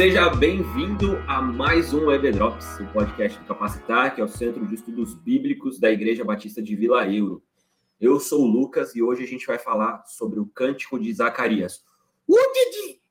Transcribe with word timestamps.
Seja 0.00 0.30
bem-vindo 0.30 1.22
a 1.28 1.42
mais 1.42 1.92
um 1.92 2.06
Web 2.06 2.32
Drops, 2.32 2.80
o 2.80 2.86
podcast 2.86 3.38
do 3.38 3.44
Capacitar, 3.44 4.14
que 4.14 4.22
é 4.22 4.24
o 4.24 4.28
Centro 4.28 4.66
de 4.66 4.76
Estudos 4.76 5.12
Bíblicos 5.12 5.78
da 5.78 5.90
Igreja 5.90 6.24
Batista 6.24 6.62
de 6.62 6.74
Vila 6.74 7.06
Euro. 7.06 7.42
Eu 8.00 8.18
sou 8.18 8.44
o 8.44 8.46
Lucas 8.46 8.96
e 8.96 9.02
hoje 9.02 9.24
a 9.24 9.26
gente 9.26 9.46
vai 9.46 9.58
falar 9.58 10.02
sobre 10.06 10.40
o 10.40 10.46
Cântico 10.46 10.98
de 10.98 11.12
Zacarias. 11.12 11.84
O 12.26 12.34
Didi! 12.34 13.02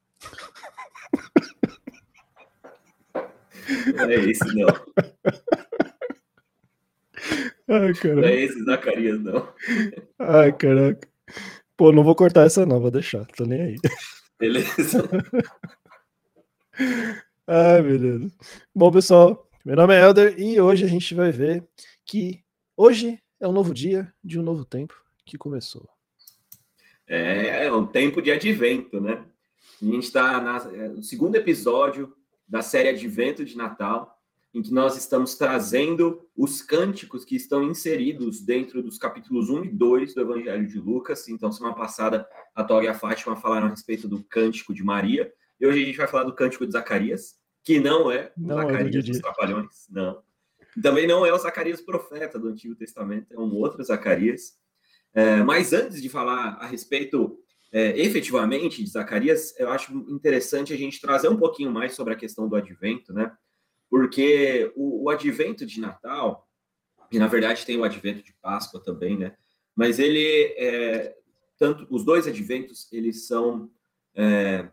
Não 3.96 4.06
é 4.06 4.16
esse, 4.16 4.56
não. 4.56 4.68
Ai, 7.68 7.94
caraca. 7.94 8.16
Não 8.16 8.28
é 8.28 8.36
esse 8.42 8.64
Zacarias, 8.64 9.22
não. 9.22 9.54
Ai, 10.18 10.52
caraca. 10.54 11.08
Pô, 11.78 11.92
não 11.92 12.04
vou 12.04 12.16
cortar 12.16 12.48
essa 12.48 12.66
não, 12.66 12.82
vou 12.82 12.90
deixar, 12.90 13.28
tô 13.28 13.46
nem 13.46 13.62
aí. 13.62 13.76
Beleza? 14.40 15.08
Ai, 17.46 17.82
beleza. 17.82 18.32
Bom, 18.74 18.92
pessoal, 18.92 19.50
meu 19.66 19.76
nome 19.76 19.94
é 19.94 20.02
Helder 20.02 20.40
e 20.40 20.62
hoje 20.62 20.86
a 20.86 20.88
gente 20.88 21.14
vai 21.14 21.32
ver 21.32 21.68
que 22.06 22.42
hoje 22.78 23.22
é 23.40 23.48
um 23.48 23.52
novo 23.52 23.74
dia 23.74 24.14
de 24.24 24.40
um 24.40 24.44
novo 24.44 24.64
tempo 24.64 24.94
que 25.26 25.38
começou. 25.38 25.88
É, 27.08 27.66
é 27.66 27.74
um 27.74 27.86
tempo 27.86 28.22
de 28.22 28.32
advento, 28.32 29.02
né? 29.02 29.26
A 29.82 29.86
gente 29.86 30.04
está 30.04 30.42
no 30.90 31.04
segundo 31.04 31.36
episódio 31.36 32.14
da 32.48 32.62
série 32.62 32.90
Advento 32.90 33.44
de 33.44 33.58
Natal, 33.58 34.18
em 34.54 34.62
que 34.62 34.74
nós 34.74 34.98
estamos 34.98 35.36
trazendo 35.36 36.28
os 36.36 36.62
cânticos 36.62 37.24
que 37.24 37.36
estão 37.36 37.64
inseridos 37.64 38.42
dentro 38.42 38.82
dos 38.82 38.98
capítulos 38.98 39.50
1 39.50 39.66
e 39.66 39.70
2 39.70 40.14
do 40.16 40.22
Evangelho 40.22 40.68
de 40.68 40.80
Lucas. 40.80 41.28
Então, 41.28 41.52
semana 41.52 41.76
passada, 41.76 42.28
a 42.56 42.64
Tória 42.64 42.88
e 42.88 42.90
a 42.90 42.94
Fátima 42.94 43.36
falaram 43.36 43.68
a 43.68 43.70
respeito 43.70 44.08
do 44.08 44.24
cântico 44.24 44.74
de 44.74 44.84
Maria, 44.84 45.32
e 45.60 45.68
hoje 45.68 45.82
a 45.82 45.86
gente 45.86 45.98
vai 45.98 46.08
falar 46.08 46.24
do 46.24 46.34
cântico 46.34 46.66
de 46.66 46.72
Zacarias, 46.72 47.36
que 47.64 47.80
não 47.80 48.12
é 48.12 48.32
o 48.38 48.42
Não 48.42 48.62
é 48.62 48.66
Zacarias 48.66 49.06
do 49.06 49.12
dos. 49.12 49.20
Trapalhões, 49.20 49.88
não. 49.90 50.24
Também 50.82 51.08
não 51.08 51.26
é 51.26 51.34
o 51.34 51.38
Zacarias 51.38 51.82
profeta 51.82 52.40
do 52.40 52.48
Antigo 52.48 52.76
Testamento, 52.76 53.34
é 53.34 53.38
um 53.38 53.54
outro 53.56 53.84
Zacarias. 53.84 54.58
É, 55.14 55.38
mas 55.44 55.74
antes 55.74 56.02
de 56.02 56.08
falar 56.08 56.58
a 56.60 56.68
respeito 56.68 57.40
é, 57.72 58.00
efetivamente 58.00 58.84
de 58.84 58.90
Zacarias, 58.90 59.58
eu 59.60 59.70
acho 59.70 59.94
interessante 60.10 60.74
a 60.74 60.78
gente 60.78 61.02
trazer 61.02 61.28
um 61.28 61.38
pouquinho 61.38 61.72
mais 61.72 61.94
sobre 61.94 62.14
a 62.14 62.18
questão 62.18 62.48
do 62.48 62.56
advento, 62.56 63.14
né? 63.14 63.32
Porque 63.90 64.72
o, 64.76 65.06
o 65.06 65.10
advento 65.10 65.66
de 65.66 65.82
Natal, 65.82 66.48
e 67.12 67.20
na 67.20 67.28
verdade 67.28 67.66
tem 67.66 67.78
o 67.78 67.84
advento 67.84 68.24
de 68.24 68.34
Páscoa 68.42 68.82
também, 68.82 69.18
né? 69.18 69.36
Mas 69.76 70.00
ele, 70.00 70.54
é, 70.58 71.16
tanto 71.58 71.88
os 71.90 72.04
dois 72.04 72.28
adventos, 72.28 72.92
eles 72.92 73.28
são 73.28 73.70
é, 74.16 74.70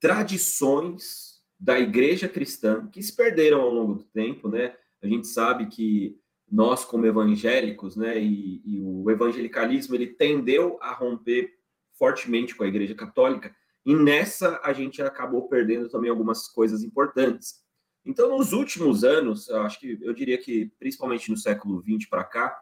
tradições 0.00 1.40
da 1.58 1.78
igreja 1.78 2.28
cristã 2.28 2.88
que 2.88 3.02
se 3.02 3.14
perderam 3.14 3.60
ao 3.60 3.70
longo 3.72 3.94
do 3.94 4.04
tempo, 4.04 4.48
né? 4.48 4.74
A 5.02 5.06
gente 5.06 5.26
sabe 5.26 5.66
que 5.66 6.18
nós, 6.50 6.84
como 6.84 7.06
evangélicos, 7.06 7.96
né, 7.96 8.18
e, 8.18 8.60
e 8.64 8.80
o 8.82 9.08
evangelicalismo, 9.08 9.94
ele 9.94 10.08
tendeu 10.08 10.78
a 10.80 10.92
romper 10.92 11.52
fortemente 11.92 12.56
com 12.56 12.64
a 12.64 12.66
igreja 12.66 12.94
católica, 12.94 13.54
e 13.84 13.94
nessa 13.94 14.60
a 14.64 14.72
gente 14.72 15.00
acabou 15.00 15.48
perdendo 15.48 15.88
também 15.88 16.10
algumas 16.10 16.48
coisas 16.48 16.82
importantes. 16.82 17.60
Então, 18.04 18.36
nos 18.36 18.52
últimos 18.52 19.04
anos, 19.04 19.48
eu 19.48 19.60
acho 19.62 19.78
que 19.78 19.98
eu 20.00 20.12
diria 20.12 20.38
que 20.38 20.72
principalmente 20.78 21.30
no 21.30 21.36
século 21.36 21.82
XX 21.82 22.08
para 22.08 22.24
cá, 22.24 22.58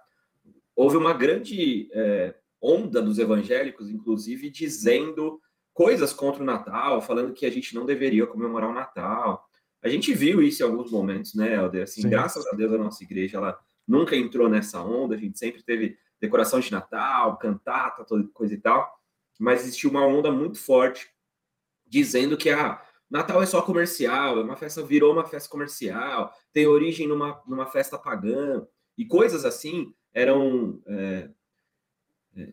houve 0.75 0.97
uma 0.97 1.13
grande 1.13 1.89
é, 1.93 2.35
onda 2.61 3.01
dos 3.01 3.19
evangélicos, 3.19 3.89
inclusive, 3.89 4.51
dizendo 4.51 5.41
coisas 5.79 6.13
contra 6.13 6.43
o 6.43 6.45
Natal, 6.45 7.01
falando 7.01 7.33
que 7.33 7.47
a 7.47 7.51
gente 7.53 7.73
não 7.73 7.87
deveria 7.87 8.27
comemorar 8.27 8.69
o 8.69 8.75
Natal. 8.75 9.49
A 9.81 9.89
gente 9.89 10.13
viu 10.13 10.43
isso 10.43 10.61
em 10.61 10.67
alguns 10.67 10.91
momentos, 10.91 11.37
né, 11.37 11.55
Helder? 11.55 11.85
Assim, 11.85 12.03
Sim. 12.03 12.11
graças 12.11 12.45
a 12.49 12.57
Deus 12.57 12.73
a 12.73 12.79
nossa 12.79 13.05
igreja 13.05 13.37
ela 13.37 13.57
nunca 13.87 14.17
entrou 14.17 14.49
nessa 14.49 14.83
onda, 14.83 15.15
a 15.15 15.17
gente 15.17 15.39
sempre 15.39 15.63
teve 15.63 15.97
decoração 16.21 16.59
de 16.59 16.73
Natal, 16.73 17.39
cantata, 17.39 18.05
toda 18.05 18.27
coisa 18.35 18.55
e 18.55 18.59
tal, 18.59 18.93
mas 19.39 19.61
existiu 19.63 19.89
uma 19.91 20.05
onda 20.05 20.33
muito 20.33 20.59
forte 20.59 21.09
dizendo 21.87 22.37
que 22.37 22.51
ah, 22.51 22.83
Natal 23.09 23.41
é 23.41 23.47
só 23.47 23.63
comercial, 23.63 24.41
é 24.41 24.43
uma 24.43 24.57
festa 24.57 24.83
virou 24.83 25.13
uma 25.13 25.27
festa 25.27 25.49
comercial, 25.49 26.35
tem 26.53 26.67
origem 26.67 27.07
numa, 27.07 27.41
numa 27.47 27.67
festa 27.67 27.97
pagã 27.97 28.67
e 28.97 29.05
coisas 29.05 29.45
assim 29.45 29.95
eram 30.13 30.83
é, 30.89 31.31
é, 32.37 32.53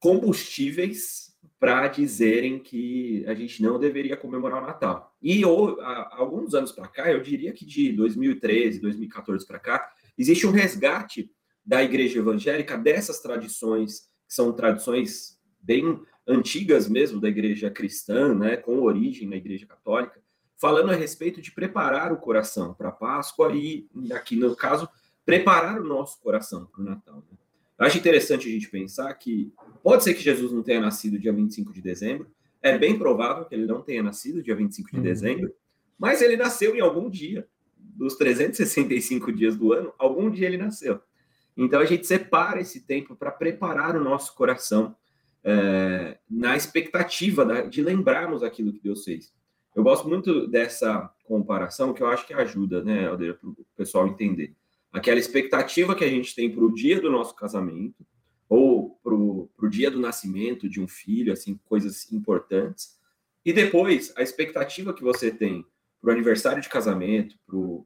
combustíveis 0.00 1.35
para 1.58 1.88
dizerem 1.88 2.58
que 2.58 3.24
a 3.26 3.34
gente 3.34 3.62
não 3.62 3.78
deveria 3.78 4.16
comemorar 4.16 4.62
o 4.62 4.66
Natal. 4.66 5.14
E 5.20 5.44
ou, 5.44 5.80
há 5.80 6.16
alguns 6.16 6.54
anos 6.54 6.72
para 6.72 6.88
cá, 6.88 7.10
eu 7.10 7.22
diria 7.22 7.52
que 7.52 7.64
de 7.64 7.92
2013, 7.92 8.80
2014 8.80 9.46
para 9.46 9.58
cá, 9.58 9.92
existe 10.16 10.46
um 10.46 10.50
resgate 10.50 11.30
da 11.64 11.82
igreja 11.82 12.18
evangélica 12.18 12.76
dessas 12.78 13.20
tradições, 13.20 14.00
que 14.26 14.34
são 14.34 14.52
tradições 14.52 15.38
bem 15.60 16.00
antigas 16.26 16.88
mesmo 16.88 17.20
da 17.20 17.28
igreja 17.28 17.70
cristã, 17.70 18.34
né, 18.34 18.56
com 18.56 18.80
origem 18.80 19.28
na 19.28 19.36
igreja 19.36 19.66
católica, 19.66 20.20
falando 20.56 20.90
a 20.90 20.94
respeito 20.94 21.40
de 21.40 21.52
preparar 21.52 22.12
o 22.12 22.16
coração 22.16 22.74
para 22.74 22.88
a 22.88 22.92
Páscoa 22.92 23.52
e, 23.54 23.88
aqui 24.12 24.36
no 24.36 24.54
caso, 24.56 24.88
preparar 25.24 25.80
o 25.80 25.84
nosso 25.84 26.20
coração 26.20 26.66
para 26.66 26.80
o 26.80 26.84
Natal. 26.84 27.16
Né? 27.30 27.38
Acho 27.78 27.98
interessante 27.98 28.48
a 28.48 28.50
gente 28.50 28.68
pensar 28.70 29.12
que 29.14 29.52
pode 29.82 30.02
ser 30.02 30.14
que 30.14 30.22
Jesus 30.22 30.50
não 30.52 30.62
tenha 30.62 30.80
nascido 30.80 31.18
dia 31.18 31.32
25 31.32 31.72
de 31.72 31.82
dezembro, 31.82 32.30
é 32.62 32.76
bem 32.78 32.98
provável 32.98 33.44
que 33.44 33.54
ele 33.54 33.66
não 33.66 33.82
tenha 33.82 34.02
nascido 34.02 34.42
dia 34.42 34.56
25 34.56 34.90
de 34.90 34.96
Uhum. 34.96 35.02
dezembro, 35.02 35.52
mas 35.98 36.22
ele 36.22 36.36
nasceu 36.36 36.74
em 36.74 36.80
algum 36.80 37.08
dia, 37.10 37.46
dos 37.78 38.16
365 38.16 39.32
dias 39.32 39.56
do 39.56 39.72
ano, 39.72 39.92
algum 39.98 40.30
dia 40.30 40.46
ele 40.46 40.56
nasceu. 40.56 41.00
Então 41.56 41.80
a 41.80 41.84
gente 41.84 42.06
separa 42.06 42.60
esse 42.60 42.80
tempo 42.80 43.14
para 43.16 43.30
preparar 43.30 43.96
o 43.96 44.02
nosso 44.04 44.34
coração 44.34 44.94
é, 45.48 46.18
na 46.28 46.56
expectativa 46.56 47.44
da- 47.44 47.60
de 47.62 47.80
lembrarmos 47.80 48.42
aquilo 48.42 48.72
que 48.72 48.80
Deus 48.80 49.04
fez. 49.04 49.32
Eu 49.76 49.84
gosto 49.84 50.08
muito 50.08 50.48
dessa 50.48 51.08
comparação 51.24 51.92
que 51.94 52.02
eu 52.02 52.08
acho 52.08 52.26
que 52.26 52.34
ajuda, 52.34 52.82
né, 52.82 53.08
para 53.14 53.48
o 53.48 53.56
pessoal 53.76 54.08
entender. 54.08 54.54
Aquela 54.96 55.18
expectativa 55.18 55.94
que 55.94 56.04
a 56.04 56.08
gente 56.08 56.34
tem 56.34 56.50
para 56.50 56.64
o 56.64 56.72
dia 56.72 56.98
do 56.98 57.10
nosso 57.10 57.36
casamento, 57.36 58.06
ou 58.48 58.98
para 59.02 59.14
o 59.14 59.68
dia 59.68 59.90
do 59.90 60.00
nascimento 60.00 60.68
de 60.70 60.80
um 60.80 60.88
filho, 60.88 61.32
assim, 61.32 61.60
coisas 61.66 62.10
importantes. 62.10 62.96
E 63.44 63.52
depois, 63.52 64.10
a 64.16 64.22
expectativa 64.22 64.94
que 64.94 65.02
você 65.02 65.30
tem 65.30 65.66
para 66.00 66.08
o 66.08 66.12
aniversário 66.12 66.62
de 66.62 66.68
casamento, 66.70 67.36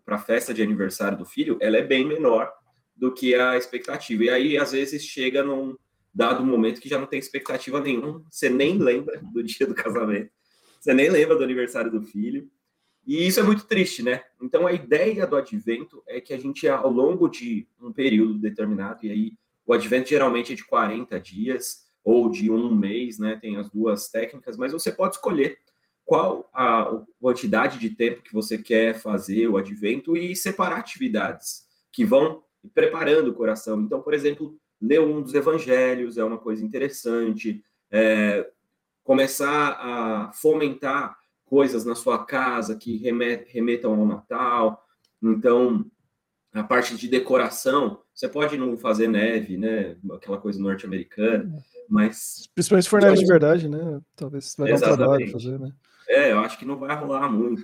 para 0.05 0.15
a 0.15 0.21
festa 0.21 0.55
de 0.55 0.63
aniversário 0.63 1.19
do 1.19 1.25
filho, 1.27 1.59
ela 1.61 1.79
é 1.79 1.83
bem 1.83 2.07
menor 2.07 2.53
do 2.95 3.13
que 3.13 3.35
a 3.35 3.57
expectativa. 3.57 4.25
E 4.25 4.31
aí, 4.31 4.57
às 4.57 4.71
vezes, 4.71 5.03
chega 5.03 5.43
num 5.43 5.77
dado 6.15 6.45
momento 6.45 6.81
que 6.81 6.89
já 6.89 6.99
não 6.99 7.07
tem 7.07 7.19
expectativa 7.19 7.81
nenhuma, 7.81 8.25
você 8.31 8.49
nem 8.49 8.79
lembra 8.79 9.21
do 9.33 9.43
dia 9.43 9.67
do 9.67 9.75
casamento, 9.75 10.31
você 10.81 10.95
nem 10.95 11.11
lembra 11.11 11.37
do 11.37 11.43
aniversário 11.43 11.91
do 11.91 12.03
filho. 12.03 12.49
E 13.11 13.27
isso 13.27 13.41
é 13.41 13.43
muito 13.43 13.67
triste, 13.67 14.05
né? 14.05 14.23
Então, 14.41 14.69
a 14.69 14.73
ideia 14.73 15.27
do 15.27 15.35
advento 15.35 16.01
é 16.07 16.21
que 16.21 16.33
a 16.33 16.39
gente, 16.39 16.69
ao 16.69 16.89
longo 16.89 17.29
de 17.29 17.67
um 17.83 17.93
período 17.93 18.35
determinado, 18.39 19.05
e 19.05 19.11
aí 19.11 19.33
o 19.67 19.73
advento 19.73 20.11
geralmente 20.11 20.53
é 20.53 20.55
de 20.55 20.65
40 20.65 21.19
dias 21.19 21.89
ou 22.05 22.31
de 22.31 22.53
um 22.53 22.73
mês, 22.73 23.19
né? 23.19 23.37
Tem 23.43 23.57
as 23.57 23.69
duas 23.69 24.09
técnicas, 24.09 24.57
mas 24.57 24.71
você 24.71 24.93
pode 24.93 25.17
escolher 25.17 25.59
qual 26.05 26.49
a 26.55 27.03
quantidade 27.21 27.81
de 27.81 27.91
tempo 27.91 28.23
que 28.23 28.33
você 28.33 28.57
quer 28.57 28.95
fazer 28.95 29.49
o 29.49 29.57
advento 29.57 30.17
e 30.17 30.37
separar 30.37 30.79
atividades 30.79 31.67
que 31.91 32.05
vão 32.05 32.45
preparando 32.73 33.33
o 33.33 33.35
coração. 33.35 33.81
Então, 33.81 34.01
por 34.01 34.15
exemplo, 34.15 34.57
ler 34.81 35.01
um 35.01 35.21
dos 35.21 35.35
evangelhos 35.35 36.17
é 36.17 36.23
uma 36.23 36.39
coisa 36.39 36.65
interessante, 36.65 37.61
é, 37.91 38.49
começar 39.03 39.73
a 39.81 40.33
fomentar 40.33 41.20
coisas 41.51 41.85
na 41.85 41.97
sua 41.97 42.25
casa 42.25 42.77
que 42.77 42.97
remet- 42.97 43.49
remetam 43.51 43.93
ao 43.93 44.07
Natal. 44.07 44.87
Então, 45.21 45.85
a 46.55 46.63
parte 46.63 46.97
de 46.97 47.09
decoração, 47.09 48.01
você 48.15 48.29
pode 48.29 48.57
não 48.57 48.79
fazer 48.79 49.09
neve, 49.09 49.57
né? 49.57 49.97
Aquela 50.13 50.39
coisa 50.39 50.61
norte-americana, 50.61 51.53
mas 51.89 52.49
Principalmente 52.55 52.85
se 52.85 52.91
for 52.91 53.03
neve 53.03 53.19
de 53.19 53.27
verdade, 53.27 53.69
né? 53.69 54.01
Talvez 54.15 54.55
vai 54.57 54.71
dar 54.79 54.93
um 54.93 54.97
trabalho 54.97 55.31
fazer, 55.33 55.59
né? 55.59 55.73
é, 56.09 56.31
eu 56.33 56.39
acho 56.39 56.57
que 56.57 56.65
não 56.65 56.77
vai 56.79 56.97
rolar 56.97 57.29
muito. 57.29 57.63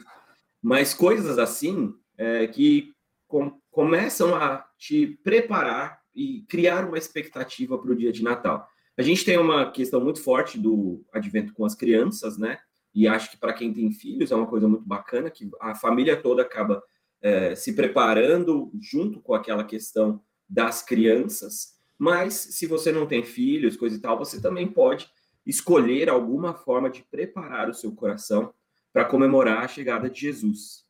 Mas 0.60 0.92
coisas 0.92 1.38
assim 1.38 1.94
é, 2.18 2.46
que 2.48 2.92
com- 3.28 3.56
começam 3.70 4.34
a 4.34 4.66
te 4.76 5.18
preparar 5.22 6.00
e 6.14 6.44
criar 6.48 6.84
uma 6.86 6.98
expectativa 6.98 7.78
para 7.78 7.92
o 7.92 7.96
dia 7.96 8.10
de 8.12 8.22
Natal. 8.24 8.66
A 8.98 9.02
gente 9.02 9.24
tem 9.24 9.38
uma 9.38 9.70
questão 9.70 10.00
muito 10.00 10.20
forte 10.22 10.58
do 10.58 11.04
advento 11.12 11.52
com 11.52 11.64
as 11.64 11.74
crianças, 11.74 12.36
né? 12.38 12.58
E 12.96 13.06
acho 13.06 13.30
que 13.30 13.36
para 13.36 13.52
quem 13.52 13.74
tem 13.74 13.92
filhos 13.92 14.32
é 14.32 14.34
uma 14.34 14.46
coisa 14.46 14.66
muito 14.66 14.86
bacana, 14.86 15.30
que 15.30 15.50
a 15.60 15.74
família 15.74 16.16
toda 16.16 16.40
acaba 16.40 16.82
é, 17.20 17.54
se 17.54 17.74
preparando 17.74 18.72
junto 18.80 19.20
com 19.20 19.34
aquela 19.34 19.64
questão 19.64 20.22
das 20.48 20.82
crianças. 20.82 21.74
Mas 21.98 22.32
se 22.32 22.66
você 22.66 22.90
não 22.90 23.06
tem 23.06 23.22
filhos, 23.22 23.76
coisa 23.76 23.96
e 23.96 24.00
tal, 24.00 24.18
você 24.18 24.40
também 24.40 24.66
pode 24.66 25.10
escolher 25.44 26.08
alguma 26.08 26.54
forma 26.54 26.88
de 26.88 27.02
preparar 27.02 27.68
o 27.68 27.74
seu 27.74 27.94
coração 27.94 28.54
para 28.94 29.04
comemorar 29.04 29.62
a 29.62 29.68
chegada 29.68 30.08
de 30.08 30.22
Jesus. 30.22 30.86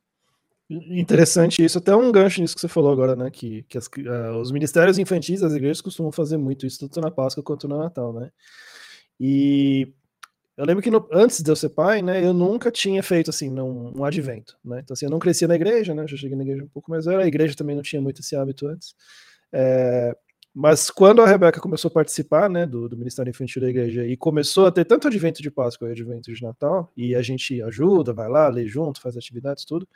Interessante 0.71 1.65
isso, 1.65 1.79
até 1.79 1.95
um 1.95 2.13
gancho 2.13 2.41
nisso 2.41 2.55
que 2.55 2.61
você 2.61 2.69
falou 2.69 2.93
agora, 2.93 3.17
né? 3.17 3.33
Que, 3.33 3.65
que 3.65 3.77
as, 3.77 3.87
uh, 3.87 4.39
os 4.41 4.53
ministérios 4.53 4.97
infantis 4.97 5.41
das 5.41 5.55
igrejas 5.55 5.81
costumam 5.81 6.13
fazer 6.13 6.37
muito 6.37 6.67
isso, 6.67 6.79
tanto 6.79 7.01
na 7.01 7.11
Páscoa 7.11 7.43
quanto 7.43 7.67
no 7.67 7.79
Natal, 7.79 8.13
né? 8.13 8.31
E 9.19 9.93
eu 10.57 10.65
lembro 10.65 10.83
que 10.83 10.91
no, 10.91 11.07
antes 11.13 11.43
de 11.43 11.51
eu 11.51 11.57
ser 11.57 11.71
pai, 11.71 12.03
né, 12.03 12.25
eu 12.25 12.33
nunca 12.33 12.71
tinha 12.71 13.03
feito 13.03 13.31
assim 13.31 13.51
um, 13.51 13.99
um 13.99 14.05
advento, 14.05 14.57
né? 14.65 14.81
Então 14.83 14.95
assim, 14.95 15.07
eu 15.07 15.11
não 15.11 15.19
crescia 15.19 15.49
na 15.49 15.55
igreja, 15.55 15.95
né? 15.95 16.03
Eu 16.03 16.09
já 16.09 16.17
cheguei 16.17 16.37
na 16.37 16.43
igreja 16.43 16.65
um 16.65 16.69
pouco 16.69 16.91
mais 16.91 17.05
velho, 17.05 17.21
a 17.21 17.27
igreja 17.27 17.55
também 17.55 17.77
não 17.77 17.83
tinha 17.83 18.01
muito 18.01 18.21
esse 18.21 18.35
hábito 18.37 18.67
antes. 18.67 18.95
É, 19.53 20.17
mas 20.55 20.91
quando 20.91 21.21
a 21.23 21.27
Rebeca 21.27 21.61
começou 21.61 21.89
a 21.89 21.93
participar, 21.93 22.49
né, 22.49 22.67
do, 22.67 22.89
do 22.89 22.97
Ministério 22.97 23.31
Infantil 23.31 23.63
da 23.63 23.69
igreja 23.69 24.07
e 24.07 24.17
começou 24.17 24.67
a 24.67 24.73
ter 24.73 24.85
tanto 24.85 25.07
advento 25.07 25.43
de 25.43 25.51
Páscoa 25.51 25.89
e 25.89 25.93
advento 25.93 26.33
de 26.33 26.43
Natal, 26.43 26.91
e 26.97 27.15
a 27.15 27.23
gente 27.23 27.61
ajuda, 27.63 28.13
vai 28.15 28.29
lá, 28.29 28.49
lê 28.49 28.67
junto, 28.67 29.01
faz 29.01 29.17
atividades, 29.17 29.65
tudo 29.65 29.87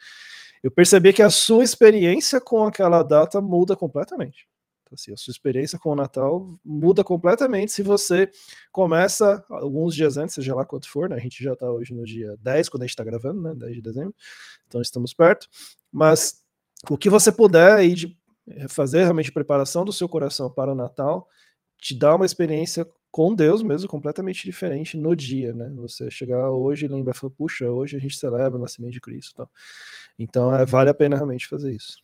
eu 0.62 0.70
percebi 0.70 1.12
que 1.12 1.22
a 1.22 1.30
sua 1.30 1.64
experiência 1.64 2.40
com 2.40 2.64
aquela 2.64 3.02
data 3.02 3.40
muda 3.40 3.74
completamente. 3.74 4.46
Então, 4.90 4.96
assim, 4.98 5.12
a 5.12 5.16
sua 5.16 5.30
experiência 5.30 5.78
com 5.78 5.90
o 5.90 5.94
Natal 5.94 6.58
muda 6.64 7.04
completamente 7.04 7.70
se 7.70 7.80
você 7.80 8.28
começa 8.72 9.44
alguns 9.48 9.94
dias 9.94 10.16
antes, 10.16 10.34
seja 10.34 10.52
lá 10.52 10.64
quanto 10.64 10.90
for, 10.90 11.08
né? 11.08 11.14
A 11.14 11.20
gente 11.20 11.42
já 11.42 11.52
está 11.52 11.70
hoje 11.70 11.94
no 11.94 12.04
dia 12.04 12.36
10, 12.40 12.68
quando 12.68 12.82
a 12.82 12.86
gente 12.86 12.90
está 12.90 13.04
gravando, 13.04 13.40
né? 13.40 13.54
10 13.54 13.74
de 13.76 13.82
dezembro, 13.82 14.14
então 14.66 14.80
estamos 14.82 15.14
perto. 15.14 15.46
Mas 15.92 16.42
o 16.88 16.98
que 16.98 17.08
você 17.08 17.30
puder 17.30 17.72
aí 17.72 17.94
de 17.94 18.18
fazer 18.68 19.04
realmente 19.04 19.30
preparação 19.30 19.84
do 19.84 19.92
seu 19.92 20.08
coração 20.08 20.50
para 20.50 20.72
o 20.72 20.74
Natal, 20.74 21.28
te 21.78 21.96
dá 21.96 22.16
uma 22.16 22.26
experiência 22.26 22.84
com 23.12 23.32
Deus 23.32 23.62
mesmo 23.62 23.88
completamente 23.88 24.44
diferente 24.44 24.96
no 24.96 25.14
dia, 25.14 25.52
né? 25.52 25.70
Você 25.76 26.10
chegar 26.10 26.50
hoje 26.50 26.86
e 26.86 26.88
lembrar, 26.88 27.14
puxa, 27.36 27.70
hoje 27.70 27.96
a 27.96 28.00
gente 28.00 28.16
celebra 28.16 28.58
o 28.58 28.60
nascimento 28.60 28.92
de 28.92 29.00
Cristo. 29.00 29.30
Então, 30.18 30.50
então 30.50 30.54
é, 30.54 30.66
vale 30.66 30.90
a 30.90 30.94
pena 30.94 31.14
realmente 31.14 31.46
fazer 31.46 31.72
isso. 31.72 31.98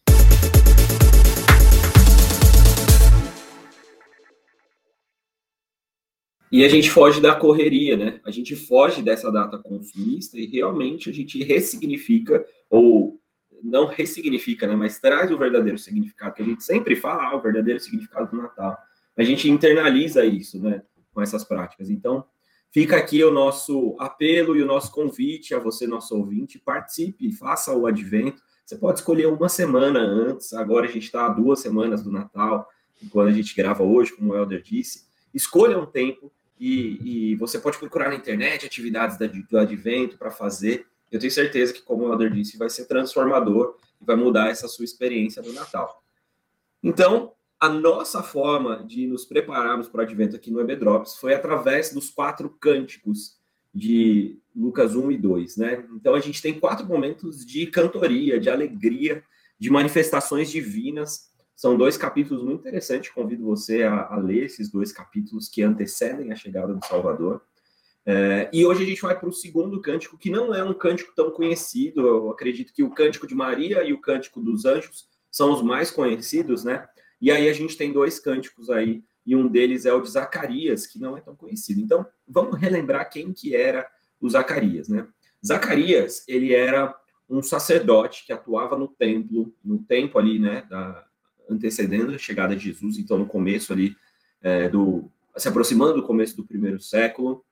E 6.57 6.65
a 6.65 6.69
gente 6.71 6.91
foge 6.91 7.21
da 7.21 7.35
correria, 7.35 7.99
né? 7.99 8.19
A 8.25 8.31
gente 8.31 8.57
foge 8.57 9.03
dessa 9.03 9.31
data 9.31 9.59
consumista 9.59 10.39
e 10.39 10.47
realmente 10.47 11.11
a 11.11 11.13
gente 11.13 11.45
ressignifica, 11.45 12.47
ou 12.71 13.21
não 13.63 13.85
ressignifica, 13.85 14.67
né? 14.67 14.75
Mas 14.75 14.99
traz 14.99 15.31
o 15.31 15.37
verdadeiro 15.37 15.79
significado, 15.79 16.35
que 16.35 16.41
a 16.41 16.47
gente 16.47 16.65
sempre 16.65 16.97
fala, 16.97 17.25
ah, 17.25 17.37
o 17.37 17.43
verdadeiro 17.43 17.79
significado 17.79 18.31
do 18.31 18.39
Natal. 18.39 18.75
A 19.15 19.23
gente 19.23 19.51
internaliza 19.51 20.25
isso, 20.25 20.59
né? 20.59 20.81
com 21.13 21.21
essas 21.21 21.45
práticas. 21.45 21.91
Então, 21.91 22.25
fica 22.71 22.97
aqui 22.97 23.23
o 23.23 23.31
nosso 23.31 23.95
apelo 23.99 24.57
e 24.57 24.63
o 24.63 24.67
nosso 24.67 24.91
convite 24.93 25.55
a 25.55 25.59
você, 25.59 25.87
nosso 25.87 26.17
ouvinte, 26.17 26.59
participe, 26.59 27.33
faça 27.33 27.75
o 27.75 27.87
advento. 27.87 28.41
Você 28.65 28.77
pode 28.77 29.01
escolher 29.01 29.27
uma 29.27 29.51
semana 29.51 30.01
antes, 30.01 30.55
agora 30.55 30.87
a 30.87 30.91
gente 30.91 31.05
está 31.05 31.27
a 31.27 31.29
duas 31.29 31.61
semanas 31.61 32.03
do 32.03 32.11
Natal, 32.11 32.67
quando 33.11 33.29
a 33.29 33.33
gente 33.33 33.55
grava 33.55 33.83
hoje, 33.83 34.15
como 34.15 34.33
o 34.33 34.37
Helder 34.37 34.63
disse. 34.63 35.05
Escolha 35.35 35.79
um 35.79 35.85
tempo 35.85 36.33
e, 36.59 37.33
e 37.33 37.37
você 37.37 37.59
pode 37.59 37.79
procurar 37.79 38.09
na 38.09 38.15
internet 38.15 38.67
atividades 38.67 39.19
do 39.49 39.59
advento 39.59 40.17
para 40.17 40.31
fazer. 40.31 40.87
Eu 41.11 41.21
tenho 41.21 41.33
certeza 41.33 41.73
que, 41.73 41.83
como 41.83 42.05
o 42.05 42.13
Helder 42.13 42.33
disse, 42.33 42.57
vai 42.57 42.71
ser 42.71 42.87
transformador 42.87 43.77
e 44.01 44.05
vai 44.05 44.17
mudar 44.17 44.51
essa 44.51 44.67
sua 44.69 44.85
experiência 44.85 45.43
do 45.43 45.53
Natal. 45.53 46.03
Então, 46.83 47.33
a 47.59 47.69
nossa 47.69 48.23
forma 48.23 48.85
de 48.85 49.07
nos 49.07 49.25
prepararmos 49.25 49.89
para 49.89 50.01
o 50.01 50.03
advento 50.03 50.37
aqui 50.37 50.51
no 50.51 50.61
EB 50.61 50.79
foi 51.19 51.35
através 51.35 51.93
dos 51.93 52.11
quatro 52.11 52.51
cânticos 52.51 53.37
de 53.75 54.39
Lucas 54.55 54.95
1 54.95 55.13
e 55.13 55.19
2, 55.19 55.57
né? 55.59 55.85
Então 55.95 56.15
a 56.15 56.21
gente 56.21 56.41
tem 56.41 56.59
quatro 56.59 56.87
momentos 56.87 57.45
de 57.45 57.67
cantoria, 57.67 58.41
de 58.41 58.49
alegria, 58.49 59.23
de 59.59 59.71
manifestações 59.71 60.51
divinas. 60.51 61.31
São 61.57 61.77
dois 61.77 61.97
capítulos 61.97 62.45
muito 62.45 62.61
interessantes. 62.61 63.11
Convido 63.11 63.45
você 63.45 63.83
a, 63.83 64.09
a 64.09 64.17
ler 64.19 64.45
esses 64.45 64.71
dois 64.71 64.93
capítulos 64.93 65.49
que 65.49 65.63
antecedem 65.63 66.31
a 66.31 66.37
chegada 66.37 66.75
do 66.75 66.85
Salvador. 66.85 67.41
É, 68.05 68.49
e 68.53 68.65
hoje 68.65 68.85
a 68.85 68.87
gente 68.87 69.01
vai 69.01 69.19
para 69.19 69.29
o 69.29 69.33
segundo 69.33 69.81
cântico, 69.81 70.19
que 70.19 70.31
não 70.31 70.55
é 70.55 70.63
um 70.63 70.75
cântico 70.75 71.13
tão 71.17 71.31
conhecido. 71.31 72.07
Eu 72.07 72.31
acredito 72.31 72.75
que 72.75 72.83
o 72.83 72.91
cântico 72.91 73.27
de 73.27 73.35
Maria 73.35 73.83
e 73.83 73.93
o 73.93 74.01
cântico 74.01 74.41
dos 74.41 74.67
anjos 74.67 75.09
são 75.31 75.53
os 75.53 75.63
mais 75.63 75.91
conhecidos, 75.91 76.63
né? 76.63 76.87
E 77.21 77.31
aí 77.31 77.49
a 77.49 77.53
gente 77.53 77.77
tem 77.77 77.93
dois 77.93 78.21
cânticos 78.21 78.69
aí, 78.69 79.03
e 79.25 79.35
um 79.35 79.49
deles 79.49 79.87
é 79.87 79.93
o 79.93 80.01
de 80.01 80.11
Zacarias, 80.11 80.87
que 80.87 81.01
não 81.01 81.17
é 81.17 81.21
tão 81.21 81.35
conhecido. 81.35 81.81
Então, 81.81 82.07
vamos 82.29 82.61
relembrar 82.61 83.11
quem 83.11 83.33
que 83.33 83.57
era 83.57 83.89
o 84.21 84.29
Zacarias, 84.29 84.89
né? 84.89 85.09
Zacarias, 85.45 86.23
ele 86.29 86.55
era 86.55 86.95
um 87.29 87.43
sacerdote 87.43 88.25
que 88.25 88.33
atuava 88.33 88.79
no 88.79 88.87
templo, 88.87 89.53
no 89.65 89.79
tempo 89.79 90.19
ali, 90.19 90.39
né, 90.39 90.65
da, 90.71 91.06
antecedendo 91.49 92.13
a 92.13 92.19
chegada 92.19 92.55
de 92.55 92.65
Jesus, 92.65 92.99
então 92.99 93.19
no 93.19 93.27
começo 93.27 93.73
ali, 93.73 93.97
é, 94.43 94.69
do, 94.69 95.11
se 95.37 95.49
aproximando 95.49 95.95
do 95.95 96.07
começo 96.07 96.37
do 96.37 96.47
primeiro 96.47 96.81
século, 96.81 97.45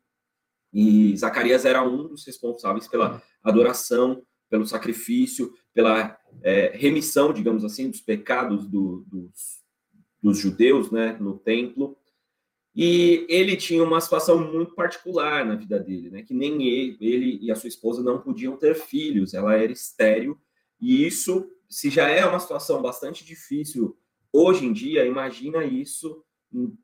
e 0.73 1.17
Zacarias 1.17 1.65
era 1.65 1.87
um 1.87 2.09
dos 2.09 2.27
responsáveis 2.27 2.89
pela 2.89 3.23
adoração, 3.43 4.23
pelo 4.51 4.67
sacrifício, 4.67 5.55
pela 5.73 6.19
é, 6.43 6.73
remissão, 6.75 7.33
digamos 7.33 7.65
assim, 7.65 7.89
dos 7.89 8.01
pecados 8.01 8.67
do, 8.67 9.05
dos, 9.07 9.63
dos 10.21 10.39
judeus 10.39 10.91
né, 10.91 11.17
no 11.21 11.39
templo. 11.39 11.97
E 12.75 13.25
ele 13.29 13.57
tinha 13.57 13.85
uma 13.85 14.01
situação 14.01 14.53
muito 14.53 14.75
particular 14.75 15.45
na 15.45 15.55
vida 15.55 15.79
dele, 15.79 16.11
né? 16.11 16.23
Que 16.23 16.35
nem 16.35 16.67
ele, 16.67 16.97
ele 17.01 17.39
e 17.41 17.53
a 17.53 17.55
sua 17.55 17.69
esposa 17.69 18.03
não 18.03 18.21
podiam 18.21 18.57
ter 18.57 18.75
filhos, 18.75 19.33
ela 19.33 19.55
era 19.55 19.71
estéril, 19.71 20.37
e 20.81 21.07
isso, 21.07 21.49
se 21.75 21.91
já 21.91 22.09
é 22.09 22.25
uma 22.25 22.39
situação 22.39 22.81
bastante 22.81 23.25
difícil 23.25 23.99
hoje 24.33 24.65
em 24.65 24.73
dia, 24.73 25.05
imagina 25.05 25.65
isso 25.65 26.25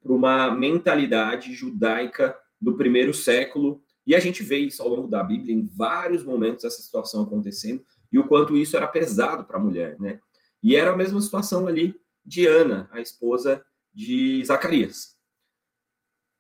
para 0.03 0.13
uma 0.13 0.51
mentalidade 0.51 1.55
judaica 1.55 2.37
do 2.61 2.77
primeiro 2.77 3.15
século, 3.15 3.81
e 4.05 4.17
a 4.17 4.19
gente 4.19 4.43
vê 4.43 4.59
isso 4.59 4.83
ao 4.83 4.89
longo 4.89 5.07
da 5.07 5.23
Bíblia, 5.23 5.55
em 5.55 5.65
vários 5.65 6.25
momentos, 6.25 6.65
essa 6.65 6.83
situação 6.83 7.23
acontecendo, 7.23 7.85
e 8.11 8.19
o 8.19 8.27
quanto 8.27 8.57
isso 8.57 8.77
era 8.77 8.89
pesado 8.89 9.45
para 9.45 9.59
a 9.59 9.63
mulher, 9.63 9.97
né? 10.01 10.19
E 10.61 10.75
era 10.75 10.91
a 10.91 10.97
mesma 10.97 11.21
situação 11.21 11.69
ali 11.69 11.95
de 12.27 12.49
Ana, 12.49 12.89
a 12.91 13.01
esposa 13.01 13.65
de 13.95 14.45
Zacarias. 14.45 15.17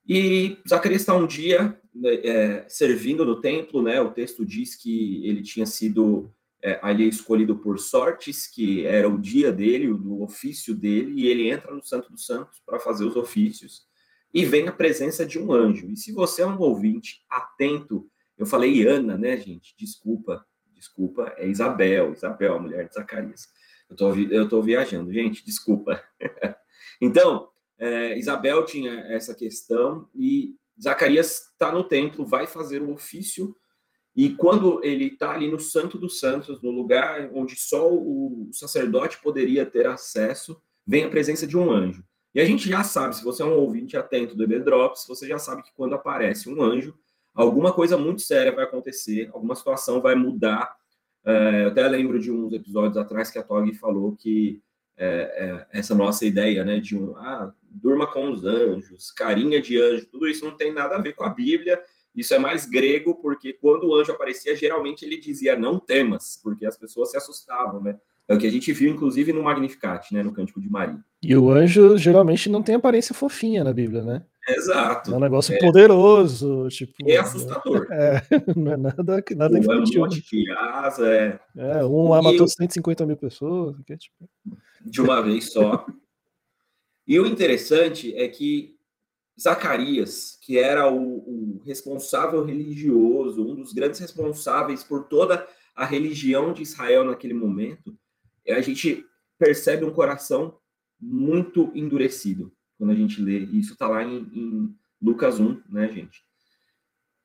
E 0.04 0.58
Zacarias 0.68 1.02
está 1.02 1.14
um 1.14 1.26
dia 1.26 1.80
né, 1.94 2.14
é, 2.14 2.68
servindo 2.68 3.24
no 3.24 3.40
templo, 3.40 3.80
né? 3.80 4.00
O 4.00 4.10
texto 4.10 4.44
diz 4.44 4.74
que 4.74 5.24
ele 5.24 5.40
tinha 5.40 5.66
sido 5.66 6.34
é, 6.62 6.78
ali 6.82 7.08
escolhido 7.08 7.56
por 7.56 7.78
sortes, 7.78 8.46
que 8.46 8.84
era 8.86 9.08
o 9.08 9.18
dia 9.18 9.50
dele, 9.50 9.90
o 9.90 10.22
ofício 10.22 10.74
dele, 10.74 11.12
e 11.22 11.26
ele 11.26 11.50
entra 11.50 11.74
no 11.74 11.82
Santo 11.82 12.10
dos 12.10 12.26
Santos 12.26 12.60
para 12.64 12.78
fazer 12.78 13.04
os 13.04 13.16
ofícios 13.16 13.88
e 14.32 14.44
vem 14.44 14.68
a 14.68 14.72
presença 14.72 15.26
de 15.26 15.38
um 15.38 15.52
anjo. 15.52 15.90
E 15.90 15.96
se 15.96 16.12
você 16.12 16.42
é 16.42 16.46
um 16.46 16.58
ouvinte 16.58 17.24
atento, 17.28 18.08
eu 18.38 18.46
falei 18.46 18.86
Ana, 18.86 19.18
né, 19.18 19.36
gente? 19.36 19.74
Desculpa, 19.76 20.46
desculpa, 20.72 21.32
é 21.36 21.46
Isabel, 21.46 22.12
Isabel, 22.12 22.54
a 22.54 22.58
mulher 22.58 22.88
de 22.88 22.94
Zacarias. 22.94 23.48
Eu 23.88 23.96
tô, 23.96 24.14
eu 24.14 24.48
tô 24.48 24.62
viajando, 24.62 25.12
gente, 25.12 25.44
desculpa. 25.44 26.02
então, 27.00 27.48
é, 27.78 28.16
Isabel 28.16 28.64
tinha 28.64 29.00
essa 29.12 29.34
questão 29.34 30.08
e 30.14 30.54
Zacarias 30.80 31.50
está 31.52 31.72
no 31.72 31.84
templo, 31.84 32.24
vai 32.24 32.46
fazer 32.46 32.80
o 32.82 32.92
ofício 32.92 33.54
e 34.14 34.30
quando 34.30 34.82
ele 34.84 35.06
está 35.06 35.32
ali 35.32 35.50
no 35.50 35.60
Santo 35.60 35.96
dos 35.96 36.18
Santos, 36.18 36.60
no 36.62 36.70
lugar 36.70 37.30
onde 37.32 37.54
só 37.56 37.88
o 37.90 38.48
sacerdote 38.52 39.20
poderia 39.22 39.64
ter 39.64 39.86
acesso, 39.86 40.60
vem 40.86 41.04
a 41.04 41.10
presença 41.10 41.46
de 41.46 41.56
um 41.56 41.70
anjo. 41.70 42.04
E 42.34 42.40
a 42.40 42.44
gente 42.44 42.68
já 42.68 42.84
sabe, 42.84 43.16
se 43.16 43.24
você 43.24 43.42
é 43.42 43.46
um 43.46 43.58
ouvinte 43.58 43.96
atento 43.96 44.36
do 44.36 44.44
EB 44.44 44.60
Drops, 44.60 45.04
você 45.08 45.26
já 45.26 45.38
sabe 45.38 45.62
que 45.62 45.72
quando 45.74 45.94
aparece 45.94 46.48
um 46.48 46.62
anjo, 46.62 46.94
alguma 47.34 47.72
coisa 47.72 47.96
muito 47.96 48.22
séria 48.22 48.54
vai 48.54 48.64
acontecer, 48.64 49.30
alguma 49.32 49.54
situação 49.54 50.00
vai 50.00 50.14
mudar. 50.14 50.74
É, 51.24 51.64
eu 51.64 51.68
até 51.68 51.86
lembro 51.88 52.18
de 52.18 52.30
uns 52.30 52.52
episódios 52.52 52.96
atrás 52.96 53.30
que 53.30 53.38
a 53.38 53.42
Tog 53.42 53.72
falou 53.74 54.16
que 54.16 54.62
é, 54.96 55.66
é, 55.72 55.78
essa 55.78 55.94
nossa 55.94 56.26
ideia, 56.26 56.64
né, 56.64 56.78
de 56.78 56.96
um, 56.96 57.16
ah, 57.16 57.52
durma 57.70 58.06
com 58.06 58.30
os 58.30 58.44
anjos, 58.44 59.10
carinha 59.10 59.60
de 59.60 59.80
anjo, 59.80 60.06
tudo 60.06 60.28
isso 60.28 60.44
não 60.44 60.56
tem 60.56 60.72
nada 60.72 60.96
a 60.96 61.00
ver 61.00 61.14
com 61.14 61.24
a 61.24 61.30
Bíblia, 61.30 61.82
isso 62.14 62.34
é 62.34 62.38
mais 62.38 62.66
grego, 62.66 63.14
porque 63.14 63.52
quando 63.52 63.88
o 63.88 63.94
anjo 63.94 64.12
aparecia, 64.12 64.56
geralmente 64.56 65.04
ele 65.04 65.18
dizia 65.18 65.56
não 65.56 65.78
temas, 65.78 66.38
porque 66.42 66.66
as 66.66 66.76
pessoas 66.76 67.10
se 67.10 67.16
assustavam, 67.16 67.82
né? 67.82 67.98
É 68.28 68.34
o 68.34 68.38
que 68.38 68.46
a 68.46 68.50
gente 68.50 68.72
viu, 68.72 68.92
inclusive, 68.92 69.32
no 69.32 69.42
Magnificat, 69.42 70.12
né? 70.12 70.22
No 70.22 70.32
Cântico 70.32 70.60
de 70.60 70.70
Maria. 70.70 70.98
E 71.20 71.36
o 71.36 71.50
anjo 71.50 71.98
geralmente 71.98 72.48
não 72.48 72.62
tem 72.62 72.76
aparência 72.76 73.12
fofinha 73.12 73.64
na 73.64 73.72
Bíblia, 73.72 74.02
né? 74.02 74.24
Exato. 74.48 75.12
É 75.12 75.16
um 75.16 75.20
negócio 75.20 75.54
é. 75.54 75.58
poderoso, 75.58 76.68
tipo. 76.68 76.92
É 77.06 77.16
assustador. 77.16 77.86
É, 77.90 78.22
não 78.56 78.72
é 78.72 78.76
nada, 78.76 79.24
nada 79.36 79.58
infantil. 79.58 80.00
Um 80.00 80.04
monte 80.04 80.22
de 80.22 80.50
asa, 80.52 81.12
é. 81.12 81.40
É, 81.56 81.84
um 81.84 82.08
lá 82.08 82.22
matou 82.22 82.46
150 82.46 83.04
mil 83.04 83.16
pessoas. 83.16 83.76
Que, 83.84 83.96
tipo... 83.96 84.28
De 84.80 85.00
uma 85.00 85.20
vez 85.20 85.52
só. 85.52 85.84
e 87.06 87.18
o 87.18 87.26
interessante 87.26 88.14
é 88.14 88.28
que 88.28 88.76
Zacarias, 89.40 90.38
que 90.42 90.58
era 90.58 90.90
o, 90.90 91.18
o, 91.18 91.62
responsável 91.64 92.44
religioso, 92.44 93.46
um 93.46 93.56
dos 93.56 93.72
grandes 93.72 93.98
responsáveis 93.98 94.84
por 94.84 95.04
toda 95.04 95.46
a 95.74 95.84
religião 95.84 96.52
de 96.52 96.62
Israel 96.62 97.04
naquele 97.04 97.32
momento, 97.32 97.96
a 98.48 98.60
gente 98.60 99.04
percebe 99.38 99.84
um 99.84 99.92
coração 99.92 100.58
muito 101.00 101.70
endurecido 101.74 102.52
quando 102.76 102.90
a 102.90 102.94
gente 102.94 103.20
lê. 103.22 103.38
Isso 103.38 103.72
está 103.72 103.88
lá 103.88 104.02
em, 104.04 104.18
em, 104.34 104.76
Lucas 105.00 105.40
1, 105.40 105.62
né, 105.70 105.90
gente? 105.90 106.22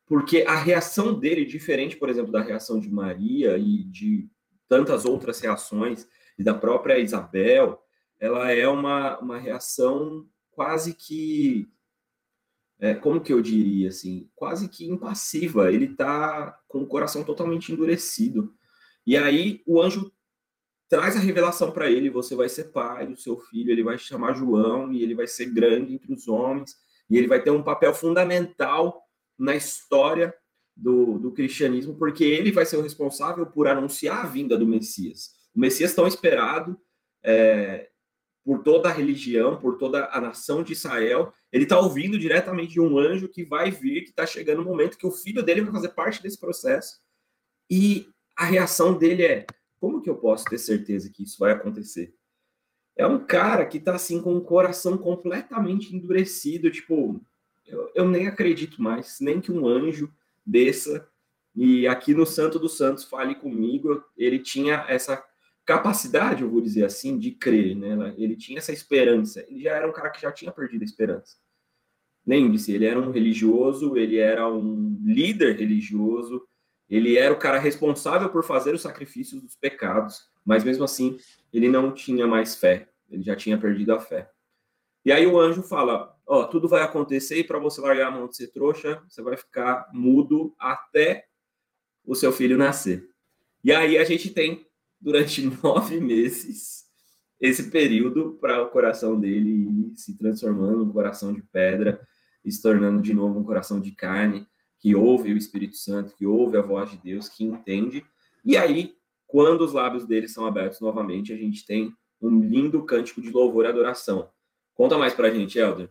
Porque 0.05 0.45
a 0.47 0.55
reação 0.55 1.19
dele, 1.19 1.43
diferente, 1.43 1.97
por 1.97 2.09
exemplo, 2.09 2.31
da 2.31 2.41
reação 2.41 2.79
de 2.79 2.89
Maria 2.89 3.57
e 3.57 3.83
de 3.83 4.29
tantas 4.69 5.03
outras 5.03 5.39
reações, 5.39 6.07
e 6.37 6.43
da 6.43 6.53
própria 6.53 6.99
Isabel, 6.99 7.81
ela 8.19 8.51
é 8.51 8.67
uma, 8.67 9.17
uma 9.19 9.37
reação 9.37 10.27
quase 10.51 10.93
que 10.93 11.67
é, 12.79 12.93
como 12.93 13.21
que 13.21 13.31
eu 13.31 13.41
diria 13.41 13.89
assim, 13.89 14.29
quase 14.35 14.67
que 14.67 14.85
impassiva. 14.85 15.71
Ele 15.71 15.85
está 15.85 16.59
com 16.67 16.79
o 16.79 16.87
coração 16.87 17.23
totalmente 17.23 17.71
endurecido. 17.71 18.53
E 19.05 19.15
aí 19.15 19.61
o 19.65 19.81
anjo 19.81 20.11
traz 20.89 21.15
a 21.15 21.19
revelação 21.19 21.71
para 21.71 21.89
ele: 21.89 22.09
você 22.09 22.35
vai 22.35 22.49
ser 22.49 22.65
pai 22.65 23.07
do 23.07 23.17
seu 23.17 23.37
filho, 23.37 23.71
ele 23.71 23.83
vai 23.83 23.97
chamar 23.97 24.33
João 24.33 24.91
e 24.91 25.03
ele 25.03 25.15
vai 25.15 25.27
ser 25.27 25.45
grande 25.45 25.93
entre 25.93 26.13
os 26.13 26.27
homens 26.27 26.75
e 27.09 27.17
ele 27.17 27.27
vai 27.27 27.41
ter 27.41 27.51
um 27.51 27.63
papel 27.63 27.93
fundamental 27.93 29.03
na 29.37 29.55
história 29.55 30.33
do, 30.75 31.17
do 31.19 31.31
cristianismo, 31.31 31.95
porque 31.95 32.23
ele 32.23 32.51
vai 32.51 32.65
ser 32.65 32.77
o 32.77 32.81
responsável 32.81 33.45
por 33.45 33.67
anunciar 33.67 34.25
a 34.25 34.27
vinda 34.27 34.57
do 34.57 34.67
Messias. 34.67 35.31
O 35.55 35.59
Messias 35.59 35.93
tão 35.93 36.07
esperado, 36.07 36.77
é, 37.23 37.89
por 38.45 38.61
toda 38.61 38.87
a 38.87 38.93
religião, 38.93 39.59
por 39.59 39.77
toda 39.77 40.05
a 40.11 40.21
nação 40.21 40.61
de 40.61 40.73
Israel. 40.73 41.33
Ele 41.51 41.63
está 41.63 41.79
ouvindo 41.79 42.17
diretamente 42.19 42.73
de 42.73 42.79
um 42.79 42.97
anjo 42.99 43.27
que 43.27 43.43
vai 43.43 43.71
vir, 43.71 44.03
que 44.03 44.11
está 44.11 44.25
chegando 44.25 44.61
o 44.61 44.65
momento 44.65 44.97
que 44.97 45.07
o 45.07 45.11
filho 45.11 45.41
dele 45.41 45.61
vai 45.61 45.73
fazer 45.73 45.89
parte 45.89 46.21
desse 46.21 46.39
processo. 46.39 46.99
E 47.69 48.07
a 48.37 48.45
reação 48.45 48.95
dele 48.95 49.23
é: 49.23 49.45
como 49.79 49.99
que 49.99 50.09
eu 50.09 50.15
posso 50.15 50.45
ter 50.45 50.59
certeza 50.59 51.09
que 51.11 51.23
isso 51.23 51.39
vai 51.39 51.53
acontecer? 51.53 52.13
É 52.95 53.07
um 53.07 53.25
cara 53.25 53.65
que 53.65 53.79
está 53.79 53.95
assim 53.95 54.21
com 54.21 54.37
o 54.37 54.41
coração 54.41 54.97
completamente 54.97 55.93
endurecido, 55.93 56.71
tipo, 56.71 57.19
eu, 57.65 57.91
eu 57.95 58.07
nem 58.07 58.27
acredito 58.27 58.81
mais, 58.81 59.17
nem 59.19 59.41
que 59.41 59.51
um 59.51 59.67
anjo 59.67 60.13
desça 60.45 61.09
e 61.55 61.87
aqui 61.87 62.13
no 62.13 62.25
Santo 62.25 62.59
dos 62.59 62.77
Santos 62.77 63.05
fale 63.05 63.33
comigo. 63.35 64.03
Ele 64.17 64.39
tinha 64.39 64.85
essa 64.89 65.23
capacidade, 65.65 66.43
eu 66.43 66.49
vou 66.49 66.61
dizer 66.61 66.85
assim, 66.85 67.17
de 67.17 67.31
crer, 67.31 67.75
né? 67.75 68.13
Ele 68.17 68.35
tinha 68.35 68.59
essa 68.59 68.71
esperança. 68.71 69.43
Ele 69.47 69.61
já 69.61 69.71
era 69.71 69.87
um 69.87 69.91
cara 69.91 70.09
que 70.11 70.21
já 70.21 70.31
tinha 70.31 70.51
perdido 70.51 70.83
a 70.83 70.85
esperança. 70.85 71.37
Lembre-se, 72.25 72.71
ele 72.71 72.85
era 72.85 72.99
um 72.99 73.11
religioso, 73.11 73.97
ele 73.97 74.17
era 74.17 74.47
um 74.47 74.99
líder 75.03 75.57
religioso, 75.57 76.47
ele 76.89 77.17
era 77.17 77.33
o 77.33 77.37
cara 77.37 77.59
responsável 77.59 78.29
por 78.29 78.43
fazer 78.43 78.73
os 78.73 78.81
sacrifícios 78.81 79.41
dos 79.41 79.55
pecados, 79.55 80.29
mas 80.43 80.63
mesmo 80.63 80.83
assim, 80.83 81.17
ele 81.51 81.69
não 81.69 81.91
tinha 81.91 82.25
mais 82.25 82.55
fé, 82.55 82.89
ele 83.09 83.23
já 83.23 83.35
tinha 83.35 83.57
perdido 83.57 83.93
a 83.93 83.99
fé. 83.99 84.29
E 85.03 85.11
aí 85.11 85.27
o 85.27 85.39
anjo 85.39 85.61
fala: 85.61 86.15
Ó, 86.25 86.41
oh, 86.41 86.47
tudo 86.47 86.67
vai 86.67 86.81
acontecer 86.81 87.37
e 87.37 87.43
para 87.43 87.59
você 87.59 87.79
largar 87.79 88.07
a 88.07 88.11
mão 88.11 88.27
de 88.27 88.35
ser 88.35 88.47
trouxa, 88.47 89.03
você 89.07 89.21
vai 89.21 89.37
ficar 89.37 89.87
mudo 89.93 90.55
até 90.57 91.27
o 92.03 92.15
seu 92.15 92.31
filho 92.31 92.57
nascer. 92.57 93.07
E 93.63 93.71
aí 93.71 93.97
a 93.97 94.03
gente 94.03 94.31
tem 94.31 94.67
durante 95.05 95.43
nove 95.63 96.01
meses 96.01 96.83
esse 97.39 97.69
período 97.69 98.37
para 98.41 98.63
o 98.63 98.69
coração 98.69 99.19
dele 99.19 99.49
ir 99.49 99.93
se 99.95 100.17
transformando 100.17 100.83
um 100.83 100.91
coração 100.91 101.31
de 101.31 101.43
pedra 101.43 102.01
e 102.43 102.51
se 102.51 102.61
tornando 102.61 103.01
de 103.01 103.13
novo 103.13 103.39
um 103.39 103.43
coração 103.43 103.79
de 103.79 103.91
carne 103.91 104.47
que 104.79 104.95
ouve 104.95 105.33
o 105.33 105.37
Espírito 105.37 105.77
Santo, 105.77 106.15
que 106.15 106.25
ouve 106.25 106.57
a 106.57 106.61
voz 106.61 106.91
de 106.91 106.97
Deus, 106.97 107.29
que 107.29 107.43
entende. 107.43 108.05
E 108.43 108.55
aí, 108.55 108.93
quando 109.27 109.61
os 109.61 109.73
lábios 109.73 110.05
dele 110.05 110.27
são 110.27 110.45
abertos 110.45 110.79
novamente, 110.79 111.33
a 111.33 111.37
gente 111.37 111.65
tem 111.65 111.93
um 112.21 112.39
lindo 112.39 112.83
cântico 112.83 113.21
de 113.21 113.31
louvor 113.31 113.65
e 113.65 113.67
adoração. 113.67 114.29
Conta 114.73 114.97
mais 114.97 115.13
para 115.13 115.27
a 115.27 115.31
gente, 115.31 115.57
Helder. 115.57 115.89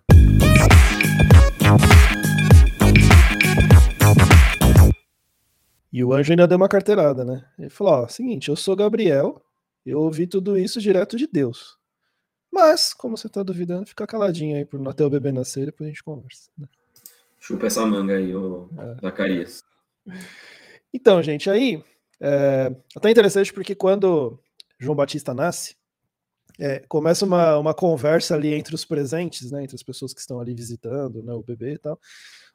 E 5.94 6.02
o 6.02 6.12
anjo 6.12 6.32
ainda 6.32 6.48
deu 6.48 6.56
uma 6.56 6.68
carteirada, 6.68 7.24
né? 7.24 7.44
Ele 7.56 7.70
falou: 7.70 7.92
ó, 7.92 8.08
seguinte, 8.08 8.48
eu 8.48 8.56
sou 8.56 8.74
Gabriel, 8.74 9.40
eu 9.86 10.00
ouvi 10.00 10.26
tudo 10.26 10.58
isso 10.58 10.80
direto 10.80 11.16
de 11.16 11.24
Deus. 11.24 11.78
Mas, 12.50 12.92
como 12.92 13.16
você 13.16 13.28
tá 13.28 13.44
duvidando, 13.44 13.86
fica 13.86 14.04
caladinho 14.04 14.56
aí 14.56 14.64
por 14.64 14.84
até 14.88 15.04
o 15.04 15.10
bebê 15.10 15.30
nascer 15.30 15.62
e 15.62 15.66
depois 15.66 15.86
a 15.86 15.90
gente 15.92 16.02
conversa. 16.02 16.50
Né? 16.58 16.66
Chupa 17.38 17.68
essa 17.68 17.86
manga 17.86 18.16
aí, 18.16 18.34
ô 18.34 18.68
é. 18.76 19.00
Zacarias. 19.02 19.62
Então, 20.92 21.22
gente, 21.22 21.48
aí 21.48 21.80
é 22.20 22.74
até 22.96 23.10
interessante 23.10 23.52
porque 23.52 23.76
quando 23.76 24.36
João 24.80 24.96
Batista 24.96 25.32
nasce, 25.32 25.76
é, 26.58 26.80
começa 26.88 27.24
uma, 27.24 27.56
uma 27.56 27.74
conversa 27.74 28.34
ali 28.34 28.52
entre 28.52 28.74
os 28.74 28.84
presentes, 28.84 29.52
né, 29.52 29.62
entre 29.62 29.76
as 29.76 29.82
pessoas 29.82 30.12
que 30.12 30.20
estão 30.20 30.40
ali 30.40 30.54
visitando 30.54 31.22
né, 31.22 31.32
o 31.32 31.42
bebê 31.42 31.74
e 31.74 31.78
tal, 31.78 32.00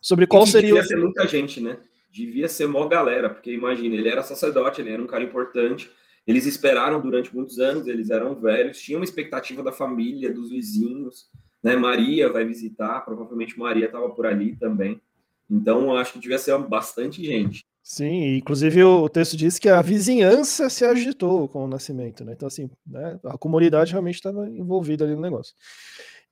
sobre 0.02 0.28
qual 0.28 0.46
seria. 0.46 0.74
Devia 0.74 0.84
ser 0.84 0.98
muita 0.98 1.26
gente, 1.26 1.62
né? 1.62 1.78
Devia 2.10 2.48
ser 2.48 2.68
mó 2.68 2.88
galera, 2.88 3.30
porque 3.30 3.52
imagina, 3.52 3.96
ele 3.96 4.10
era 4.10 4.24
sacerdote, 4.24 4.82
ele 4.82 4.92
era 4.92 5.02
um 5.02 5.08
cara 5.08 5.24
importante, 5.24 5.90
eles 6.26 6.46
esperaram 6.46 7.02
durante 7.02 7.34
muitos 7.36 7.60
anos, 7.60 7.88
eles 7.88 8.10
eram 8.10 8.40
velhos, 8.40 8.80
tinham 8.80 9.00
uma 9.00 9.06
expectativa 9.06 9.64
da 9.64 9.72
família, 9.72 10.34
dos 10.34 10.50
vizinhos, 10.50 11.30
né? 11.64 11.76
Maria 11.76 12.32
vai 12.32 12.46
visitar, 12.46 13.02
provavelmente 13.02 13.58
Maria 13.58 13.86
estava 13.86 14.10
por 14.10 14.26
ali 14.26 14.56
também. 14.56 15.02
Então, 15.50 15.96
acho 15.96 16.14
que 16.14 16.20
devia 16.20 16.38
ser 16.38 16.58
bastante 16.60 17.24
gente. 17.24 17.66
Sim, 17.82 18.36
inclusive 18.38 18.84
o 18.84 19.10
texto 19.10 19.36
diz 19.36 19.58
que 19.58 19.68
a 19.68 19.82
vizinhança 19.82 20.70
se 20.70 20.86
agitou 20.86 21.48
com 21.48 21.66
o 21.66 21.68
nascimento, 21.68 22.24
né? 22.24 22.34
Então, 22.34 22.48
assim, 22.48 22.70
né, 22.86 23.20
a 23.24 23.36
comunidade 23.36 23.92
realmente 23.92 24.16
estava 24.16 24.48
envolvida 24.48 25.06
ali 25.06 25.16
no 25.16 25.22
negócio. 25.22 25.56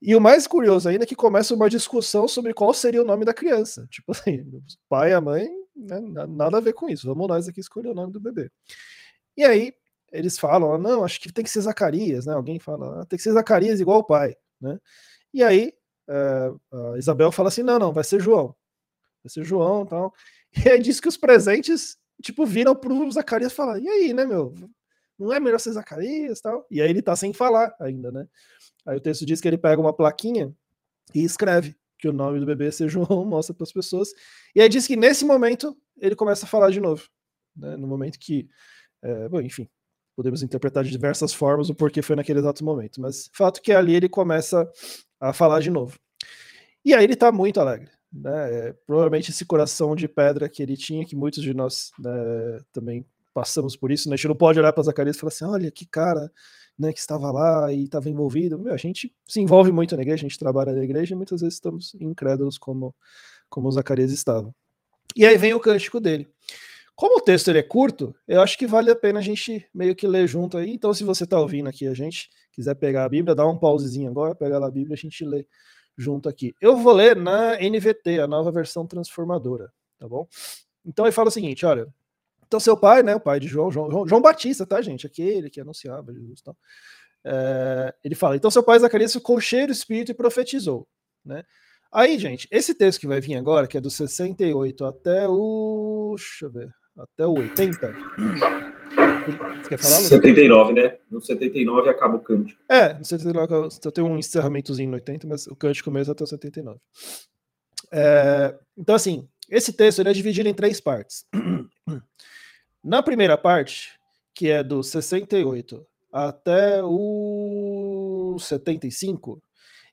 E 0.00 0.14
o 0.14 0.20
mais 0.20 0.46
curioso 0.46 0.88
ainda 0.88 1.02
é 1.02 1.06
que 1.06 1.16
começa 1.16 1.52
uma 1.52 1.68
discussão 1.68 2.28
sobre 2.28 2.54
qual 2.54 2.72
seria 2.72 3.02
o 3.02 3.04
nome 3.04 3.24
da 3.24 3.34
criança. 3.34 3.88
Tipo 3.90 4.12
assim, 4.12 4.42
o 4.42 4.62
pai 4.88 5.10
e 5.10 5.14
a 5.14 5.20
mãe, 5.20 5.48
né, 5.78 6.00
nada 6.28 6.58
a 6.58 6.60
ver 6.60 6.72
com 6.72 6.88
isso. 6.88 7.06
Vamos 7.06 7.28
nós 7.28 7.48
aqui 7.48 7.60
escolher 7.60 7.90
o 7.90 7.94
nome 7.94 8.12
do 8.12 8.20
bebê. 8.20 8.50
E 9.36 9.44
aí 9.44 9.72
eles 10.10 10.38
falam, 10.38 10.78
não, 10.78 11.04
acho 11.04 11.20
que 11.20 11.32
tem 11.32 11.44
que 11.44 11.50
ser 11.50 11.60
Zacarias, 11.60 12.26
né? 12.26 12.34
Alguém 12.34 12.58
fala, 12.58 13.02
ah, 13.02 13.04
tem 13.06 13.16
que 13.16 13.22
ser 13.22 13.32
Zacarias 13.32 13.80
igual 13.80 14.00
o 14.00 14.04
pai, 14.04 14.34
né? 14.60 14.78
E 15.32 15.42
aí 15.42 15.72
é, 16.08 16.50
Isabel 16.96 17.30
fala 17.30 17.48
assim, 17.48 17.62
não, 17.62 17.78
não, 17.78 17.92
vai 17.92 18.04
ser 18.04 18.20
João. 18.20 18.54
Vai 19.22 19.30
ser 19.30 19.44
João 19.44 19.86
tal. 19.86 20.12
E 20.64 20.66
aí 20.66 20.80
diz 20.80 20.98
que 20.98 21.08
os 21.08 21.16
presentes, 21.18 21.98
tipo, 22.22 22.46
viram 22.46 22.74
pro 22.74 23.10
Zacarias 23.10 23.52
falar, 23.52 23.78
e 23.78 23.86
aí, 23.86 24.14
né, 24.14 24.24
meu? 24.24 24.54
Não 25.18 25.30
é 25.30 25.38
melhor 25.38 25.60
ser 25.60 25.72
Zacarias 25.72 26.40
tal? 26.40 26.66
E 26.70 26.80
aí 26.80 26.88
ele 26.88 27.02
tá 27.02 27.14
sem 27.14 27.34
falar 27.34 27.74
ainda, 27.78 28.10
né? 28.10 28.26
Aí 28.86 28.96
o 28.96 29.00
texto 29.00 29.26
diz 29.26 29.42
que 29.42 29.46
ele 29.46 29.58
pega 29.58 29.78
uma 29.78 29.92
plaquinha 29.92 30.54
e 31.14 31.22
escreve 31.22 31.76
que 31.98 32.08
o 32.08 32.12
nome 32.12 32.40
do 32.40 32.46
bebê 32.46 32.70
ser 32.72 32.88
João, 32.88 33.24
mostra 33.24 33.54
para 33.54 33.64
as 33.64 33.72
pessoas. 33.72 34.10
E 34.54 34.60
aí 34.60 34.68
diz 34.68 34.86
que 34.86 34.96
nesse 34.96 35.24
momento 35.24 35.76
ele 36.00 36.14
começa 36.14 36.46
a 36.46 36.48
falar 36.48 36.70
de 36.70 36.80
novo. 36.80 37.04
Né? 37.56 37.76
No 37.76 37.86
momento 37.86 38.18
que. 38.18 38.48
É, 39.02 39.28
bom, 39.28 39.40
enfim, 39.40 39.68
podemos 40.16 40.42
interpretar 40.42 40.82
de 40.82 40.90
diversas 40.90 41.32
formas 41.32 41.70
o 41.70 41.74
porquê 41.74 42.02
foi 42.02 42.16
naquele 42.16 42.40
exato 42.40 42.64
momento. 42.64 43.00
Mas 43.00 43.28
fato 43.32 43.60
que 43.62 43.72
ali 43.72 43.94
ele 43.94 44.08
começa 44.08 44.68
a 45.20 45.32
falar 45.32 45.60
de 45.60 45.70
novo. 45.70 45.98
E 46.84 46.94
aí 46.94 47.04
ele 47.04 47.14
está 47.14 47.30
muito 47.30 47.60
alegre. 47.60 47.90
Né? 48.12 48.68
É, 48.68 48.72
provavelmente 48.86 49.30
esse 49.30 49.44
coração 49.44 49.94
de 49.94 50.08
pedra 50.08 50.48
que 50.48 50.62
ele 50.62 50.76
tinha, 50.76 51.04
que 51.04 51.14
muitos 51.14 51.42
de 51.42 51.52
nós 51.52 51.90
né, 51.98 52.60
também 52.72 53.06
passamos 53.34 53.76
por 53.76 53.92
isso, 53.92 54.08
né? 54.08 54.14
a 54.14 54.16
gente 54.16 54.28
não 54.28 54.34
pode 54.34 54.58
olhar 54.58 54.72
para 54.72 54.82
Zacarias 54.82 55.16
e 55.16 55.20
falar 55.20 55.28
assim: 55.28 55.44
olha 55.44 55.70
que 55.70 55.86
cara 55.86 56.30
né, 56.78 56.92
que 56.92 57.00
estava 57.00 57.30
lá 57.30 57.72
e 57.72 57.84
estava 57.84 58.08
envolvido. 58.08 58.58
Meu, 58.58 58.72
a 58.72 58.76
gente 58.76 59.12
se 59.26 59.40
envolve 59.40 59.72
muito 59.72 59.96
na 59.96 60.02
igreja, 60.02 60.24
a 60.24 60.28
gente 60.28 60.38
trabalha 60.38 60.72
na 60.72 60.84
igreja 60.84 61.14
e 61.14 61.16
muitas 61.16 61.40
vezes 61.40 61.54
estamos 61.54 61.94
incrédulos 62.00 62.56
como, 62.56 62.94
como 63.48 63.70
Zacarias 63.70 64.12
estava. 64.12 64.54
E 65.16 65.26
aí 65.26 65.36
vem 65.36 65.54
o 65.54 65.60
cântico 65.60 65.98
dele. 65.98 66.28
Como 66.94 67.18
o 67.18 67.20
texto 67.20 67.48
ele 67.48 67.58
é 67.58 67.62
curto, 67.62 68.14
eu 68.26 68.40
acho 68.40 68.58
que 68.58 68.66
vale 68.66 68.90
a 68.90 68.96
pena 68.96 69.20
a 69.20 69.22
gente 69.22 69.64
meio 69.72 69.94
que 69.94 70.06
ler 70.06 70.26
junto 70.26 70.58
aí. 70.58 70.72
Então, 70.72 70.92
se 70.92 71.04
você 71.04 71.24
está 71.24 71.38
ouvindo 71.38 71.68
aqui 71.68 71.86
a 71.86 71.94
gente, 71.94 72.28
quiser 72.52 72.74
pegar 72.74 73.04
a 73.04 73.08
Bíblia, 73.08 73.36
dá 73.36 73.46
um 73.46 73.56
pausezinho 73.56 74.10
agora, 74.10 74.34
pegar 74.34 74.64
a 74.64 74.70
Bíblia, 74.70 74.94
a 74.94 74.96
gente 74.96 75.24
lê 75.24 75.46
junto 75.96 76.28
aqui. 76.28 76.54
Eu 76.60 76.76
vou 76.76 76.92
ler 76.92 77.16
na 77.16 77.56
NVT, 77.60 78.20
a 78.20 78.26
nova 78.26 78.50
versão 78.50 78.86
transformadora, 78.86 79.72
tá 79.96 80.08
bom? 80.08 80.26
Então 80.84 81.04
ele 81.04 81.12
fala 81.12 81.28
o 81.28 81.32
seguinte: 81.32 81.64
olha, 81.64 81.86
então, 82.48 82.58
seu 82.58 82.76
pai, 82.78 83.02
né, 83.02 83.14
o 83.14 83.20
pai 83.20 83.38
de 83.38 83.46
João, 83.46 83.70
João, 83.70 84.08
João 84.08 84.22
Batista, 84.22 84.64
tá, 84.64 84.80
gente? 84.80 85.06
Aquele 85.06 85.50
que 85.50 85.60
anunciava 85.60 86.14
Jesus. 86.14 86.40
Então, 86.40 86.56
é, 87.24 87.94
ele 88.02 88.14
fala: 88.14 88.36
então, 88.36 88.50
seu 88.50 88.62
pai 88.62 88.78
Zacarias 88.78 89.12
ficou 89.12 89.38
cheio 89.38 89.66
do 89.66 89.72
espírito 89.72 90.10
e 90.10 90.14
profetizou, 90.14 90.88
né? 91.24 91.44
Aí, 91.92 92.18
gente, 92.18 92.48
esse 92.50 92.74
texto 92.74 93.00
que 93.00 93.06
vai 93.06 93.20
vir 93.20 93.36
agora, 93.36 93.66
que 93.66 93.76
é 93.76 93.80
do 93.80 93.90
68 93.90 94.84
até 94.84 95.28
o. 95.28 96.14
Deixa 96.16 96.46
eu 96.46 96.50
ver. 96.50 96.70
Até 96.96 97.26
o 97.26 97.38
80. 97.38 97.94
Você 99.62 99.68
quer 99.68 99.78
falar, 99.78 99.96
Lucas? 99.96 100.08
79, 100.08 100.72
né? 100.72 100.98
No 101.10 101.20
79 101.20 101.90
acaba 101.90 102.16
o 102.16 102.20
cântico. 102.20 102.60
É, 102.68 102.94
no 102.94 103.04
79 103.04 103.70
só 103.70 103.90
tem 103.90 104.02
um 104.02 104.18
encerramentozinho 104.18 104.90
no 104.90 104.96
80, 104.96 105.26
mas 105.26 105.46
o 105.46 105.54
cântico 105.54 105.90
mesmo 105.90 106.12
até 106.12 106.24
o 106.24 106.26
79. 106.26 106.78
É, 107.92 108.58
então, 108.76 108.94
assim, 108.94 109.28
esse 109.48 109.72
texto 109.72 110.02
é 110.02 110.12
dividido 110.12 110.48
em 110.48 110.54
três 110.54 110.80
partes. 110.80 111.24
Na 112.84 113.02
primeira 113.02 113.36
parte, 113.36 113.98
que 114.34 114.48
é 114.50 114.62
do 114.62 114.82
68 114.82 115.84
até 116.12 116.82
o 116.82 118.36
75, 118.38 119.42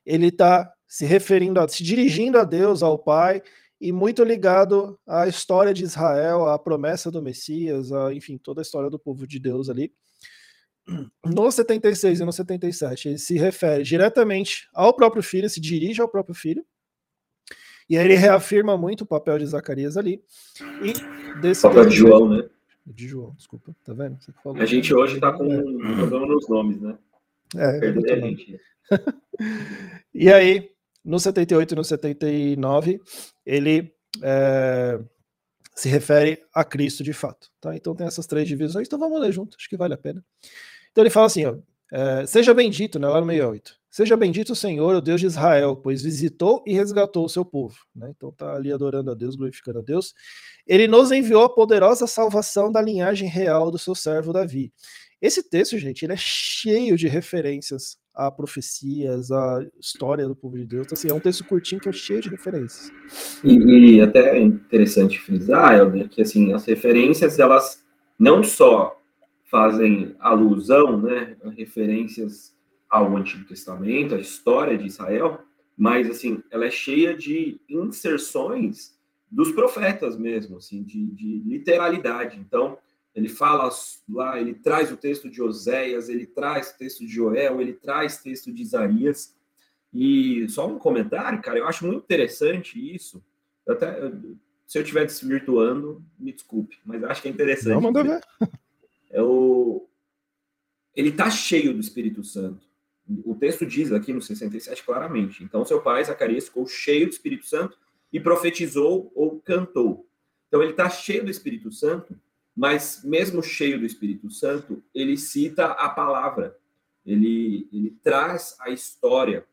ele 0.04 0.28
está 0.28 0.72
se 0.86 1.04
referindo, 1.04 1.60
a, 1.60 1.68
se 1.68 1.82
dirigindo 1.82 2.38
a 2.38 2.44
Deus, 2.44 2.82
ao 2.82 2.98
Pai, 2.98 3.42
e 3.80 3.92
muito 3.92 4.22
ligado 4.24 4.98
à 5.06 5.26
história 5.26 5.74
de 5.74 5.84
Israel, 5.84 6.46
à 6.46 6.58
promessa 6.58 7.10
do 7.10 7.22
Messias, 7.22 7.92
a, 7.92 8.14
enfim, 8.14 8.38
toda 8.38 8.60
a 8.60 8.62
história 8.62 8.88
do 8.88 8.98
povo 8.98 9.26
de 9.26 9.38
Deus 9.38 9.68
ali. 9.68 9.92
No 11.24 11.50
76 11.50 12.20
e 12.20 12.24
no 12.24 12.32
77, 12.32 13.08
ele 13.08 13.18
se 13.18 13.36
refere 13.36 13.82
diretamente 13.82 14.68
ao 14.72 14.94
próprio 14.94 15.20
filho, 15.20 15.50
se 15.50 15.60
dirige 15.60 16.00
ao 16.00 16.08
próprio 16.08 16.32
filho, 16.32 16.64
e 17.88 17.96
aí 17.96 18.04
ele 18.04 18.14
reafirma 18.14 18.76
muito 18.76 19.02
o 19.02 19.06
papel 19.06 19.38
de 19.38 19.46
Zacarias 19.46 19.96
ali. 19.96 20.22
E 20.82 21.40
desse 21.40 21.62
papel 21.62 21.86
de 21.86 21.96
João, 21.96 22.28
né? 22.28 22.48
De 22.86 23.08
João, 23.08 23.34
desculpa, 23.36 23.74
tá 23.84 23.92
vendo? 23.92 24.18
a 24.60 24.64
gente 24.64 24.94
hoje 24.94 25.18
tá 25.18 25.32
com 25.32 25.44
um 25.44 25.96
problema 25.96 26.26
nos 26.26 26.48
nomes, 26.48 26.80
né? 26.80 26.96
É, 27.56 27.78
Perdeu 27.78 28.14
a 28.14 28.18
gente. 28.18 28.60
e 30.14 30.32
aí, 30.32 30.70
no 31.04 31.18
78 31.18 31.72
e 31.72 31.76
no 31.76 31.84
79, 31.84 33.00
ele 33.44 33.92
é, 34.22 35.00
se 35.74 35.88
refere 35.88 36.42
a 36.54 36.64
Cristo 36.64 37.04
de 37.04 37.12
fato. 37.12 37.50
Tá? 37.60 37.76
Então 37.76 37.94
tem 37.94 38.06
essas 38.06 38.26
três 38.26 38.48
divisões, 38.48 38.86
então 38.86 38.98
vamos 38.98 39.20
ler 39.20 39.32
junto, 39.32 39.56
acho 39.56 39.68
que 39.68 39.76
vale 39.76 39.94
a 39.94 39.98
pena. 39.98 40.24
Então 40.90 41.02
ele 41.02 41.10
fala 41.10 41.26
assim: 41.26 41.44
ó, 41.44 41.56
é, 41.92 42.26
seja 42.26 42.54
bendito, 42.54 42.98
né, 42.98 43.06
lá 43.06 43.20
no 43.20 43.26
68. 43.26 43.76
Seja 43.90 44.16
bendito 44.16 44.52
o 44.52 44.56
Senhor, 44.56 44.94
o 44.94 45.00
Deus 45.00 45.20
de 45.20 45.26
Israel, 45.26 45.76
pois 45.76 46.02
visitou 46.02 46.62
e 46.66 46.74
resgatou 46.74 47.24
o 47.24 47.28
seu 47.28 47.44
povo. 47.44 47.76
Né? 47.94 48.12
Então 48.14 48.30
tá 48.30 48.54
ali 48.54 48.72
adorando 48.72 49.10
a 49.10 49.14
Deus, 49.14 49.36
glorificando 49.36 49.78
a 49.78 49.82
Deus. 49.82 50.12
Ele 50.66 50.86
nos 50.86 51.12
enviou 51.12 51.44
a 51.44 51.54
poderosa 51.54 52.06
salvação 52.06 52.70
da 52.70 52.82
linhagem 52.82 53.28
real 53.28 53.70
do 53.70 53.78
seu 53.78 53.94
servo 53.94 54.32
Davi. 54.32 54.72
Esse 55.20 55.42
texto, 55.42 55.78
gente, 55.78 56.04
ele 56.04 56.12
é 56.12 56.16
cheio 56.18 56.96
de 56.96 57.08
referências 57.08 57.96
a 58.14 58.30
profecias, 58.30 59.30
a 59.30 59.66
história 59.78 60.26
do 60.26 60.34
povo 60.34 60.56
de 60.56 60.64
Deus. 60.64 60.86
Assim, 60.90 61.10
é 61.10 61.14
um 61.14 61.20
texto 61.20 61.44
curtinho 61.44 61.80
que 61.80 61.88
é 61.88 61.92
cheio 61.92 62.22
de 62.22 62.30
referências. 62.30 62.90
E, 63.44 63.56
e 63.56 64.00
até 64.00 64.38
é 64.38 64.40
interessante 64.40 65.18
frisar, 65.20 65.74
Helder, 65.74 66.08
que 66.08 66.22
assim, 66.22 66.54
as 66.54 66.64
referências, 66.64 67.38
elas 67.38 67.84
não 68.18 68.42
só 68.42 68.98
fazem 69.44 70.16
alusão, 70.18 71.00
né, 71.00 71.36
a 71.44 71.50
referências 71.50 72.55
ao 72.88 73.16
Antigo 73.16 73.44
Testamento, 73.44 74.14
à 74.14 74.18
história 74.18 74.76
de 74.76 74.86
Israel, 74.86 75.40
mas 75.76 76.08
assim, 76.08 76.42
ela 76.50 76.66
é 76.66 76.70
cheia 76.70 77.14
de 77.14 77.60
inserções 77.68 78.96
dos 79.30 79.52
profetas 79.52 80.16
mesmo, 80.16 80.56
assim, 80.56 80.82
de, 80.82 81.06
de 81.06 81.38
literalidade. 81.44 82.38
Então, 82.38 82.78
ele 83.14 83.28
fala 83.28 83.70
lá, 84.08 84.40
ele 84.40 84.54
traz 84.54 84.92
o 84.92 84.96
texto 84.96 85.28
de 85.28 85.42
Oséias, 85.42 86.08
ele 86.08 86.26
traz 86.26 86.70
o 86.70 86.78
texto 86.78 87.00
de 87.00 87.08
Joel, 87.08 87.60
ele 87.60 87.72
traz 87.72 88.22
texto 88.22 88.52
de 88.52 88.62
Isaías. 88.62 89.34
E 89.92 90.48
só 90.48 90.66
um 90.68 90.78
comentário, 90.78 91.40
cara, 91.40 91.58
eu 91.58 91.66
acho 91.66 91.86
muito 91.86 92.04
interessante 92.04 92.78
isso. 92.94 93.22
Eu 93.66 93.74
até, 93.74 94.12
se 94.66 94.78
eu 94.78 94.82
estiver 94.82 95.06
desvirtuando, 95.06 96.04
me 96.18 96.32
desculpe, 96.32 96.78
mas 96.84 97.02
acho 97.04 97.22
que 97.22 97.28
é 97.28 97.30
interessante. 97.30 97.74
Não, 97.74 97.80
manda 97.80 98.02
ver. 98.02 98.20
É 99.10 99.22
o, 99.22 99.88
ele 100.94 101.10
está 101.10 101.30
cheio 101.30 101.72
do 101.72 101.80
Espírito 101.80 102.24
Santo. 102.24 102.66
O 103.24 103.34
texto 103.34 103.64
diz 103.64 103.92
aqui 103.92 104.12
no 104.12 104.20
67 104.20 104.82
claramente. 104.84 105.44
Então, 105.44 105.64
seu 105.64 105.80
pai, 105.80 106.04
Zacarias, 106.04 106.46
ficou 106.46 106.66
cheio 106.66 107.06
do 107.06 107.12
Espírito 107.12 107.46
Santo 107.46 107.78
e 108.12 108.18
profetizou 108.18 109.12
ou 109.14 109.40
cantou. 109.40 110.08
Então, 110.48 110.62
ele 110.62 110.72
está 110.72 110.88
cheio 110.88 111.24
do 111.24 111.30
Espírito 111.30 111.70
Santo 111.70 112.18
mas 112.56 113.02
mesmo 113.04 113.42
cheio 113.42 113.78
do 113.78 113.84
Espírito 113.84 114.30
Santo, 114.30 114.82
ele 114.94 115.18
cita 115.18 115.66
a 115.66 115.90
palavra, 115.90 116.56
ele, 117.04 117.68
ele 117.70 117.94
traz 118.02 118.56
a 118.58 118.70
história, 118.70 119.44